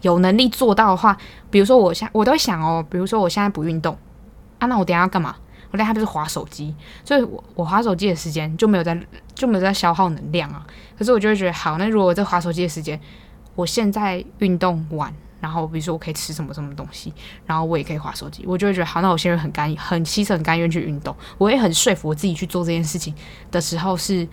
[0.00, 1.14] 有能力做到的话，
[1.50, 3.94] 比如说我现我都会想哦，比如说我现在不运动
[4.58, 5.36] 啊，那我等下要干嘛？
[5.70, 8.98] 我等下不是划手机，所以我我划手机的时间就没有在
[9.34, 10.64] 就没有在消耗能量啊。
[10.96, 12.98] 可是我就会觉得，好，那如果我在划手机的时间，
[13.54, 17.12] 我现在运动完，然后比如说我可以吃什么什么东西，
[17.46, 21.16] 然后我也可以划手机，我就会觉得好，那我现在很甘很牺牲很甘愿去运动。
[21.38, 23.14] 我也很说服我自己去做这件事情
[23.50, 24.28] 的时候，是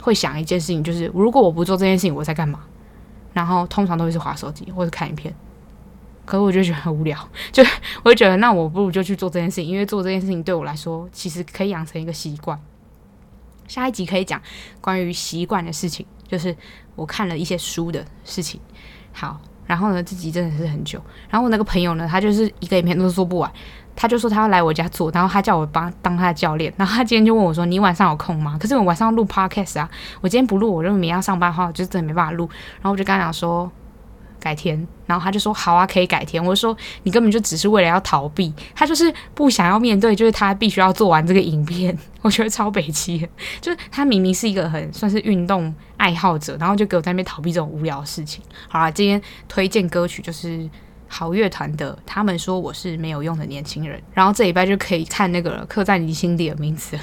[0.00, 2.60] 会想一件事情，就是如果我不做这件事情，我在干嘛？
[3.32, 5.34] 然后通常都会是划手机或者看影片，
[6.24, 7.18] 可是我就觉得很无聊，
[7.50, 7.64] 就
[8.02, 12.60] 我就觉得那我不如就去做这件事情，因为做这件事情对我来说其实可以养成一个习惯。
[13.66, 14.40] 下一集可以讲
[14.80, 16.54] 关于习惯的事情，就是
[16.94, 18.60] 我看了一些书的事情。
[19.12, 21.00] 好，然后呢，自己真的是很久。
[21.28, 23.50] 然后我那个朋友呢，他就是一个影片都做不完。
[23.96, 26.72] 他就说他要来我家做，然后他叫我帮当他的教练。
[26.76, 29.88] 然后他今天就问我说：“你晚上有空吗？”可是我晚上录 podcast 啊，
[30.20, 32.48] 我今天不录，我就明天要上班的话，我就真的没办法录。
[32.80, 33.70] 然后我就跟他讲说
[34.44, 34.86] 改天。
[35.06, 36.44] 然后他就说好啊，可以改天。
[36.44, 41.96] 我就说你根本就只是为了要逃避，他就是不想要面对，就是他必须要做完这个影片。
[42.20, 43.26] 我觉得超北七，
[43.60, 48.42] 就是他明明是一个很算是运动爱好者，然后就给我在那边逃避这种无聊的事情。
[48.68, 50.68] 好啦，今天推荐歌曲就是。
[51.06, 54.02] 好乐团的，他们说我是没有用的年轻人。
[54.12, 56.98] 然后这礼拜就可以看那个刻在你心底的名字。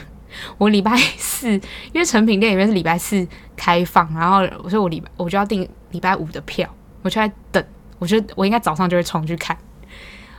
[0.58, 1.62] 我礼拜四，因
[1.94, 3.26] 为成品店里面是礼拜四
[3.56, 6.68] 开放，然后我说我礼拜我就要订礼拜五的票，
[7.02, 7.64] 我就在等。
[8.00, 9.58] 我觉得我应该早上就会冲去看。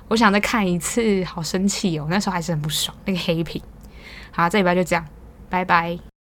[0.08, 2.06] 我想再看一次，好生气哦！
[2.10, 3.62] 那时候还是很不爽，那个黑屏。
[4.30, 5.06] 好，这礼拜就这样，
[5.48, 6.11] 拜拜。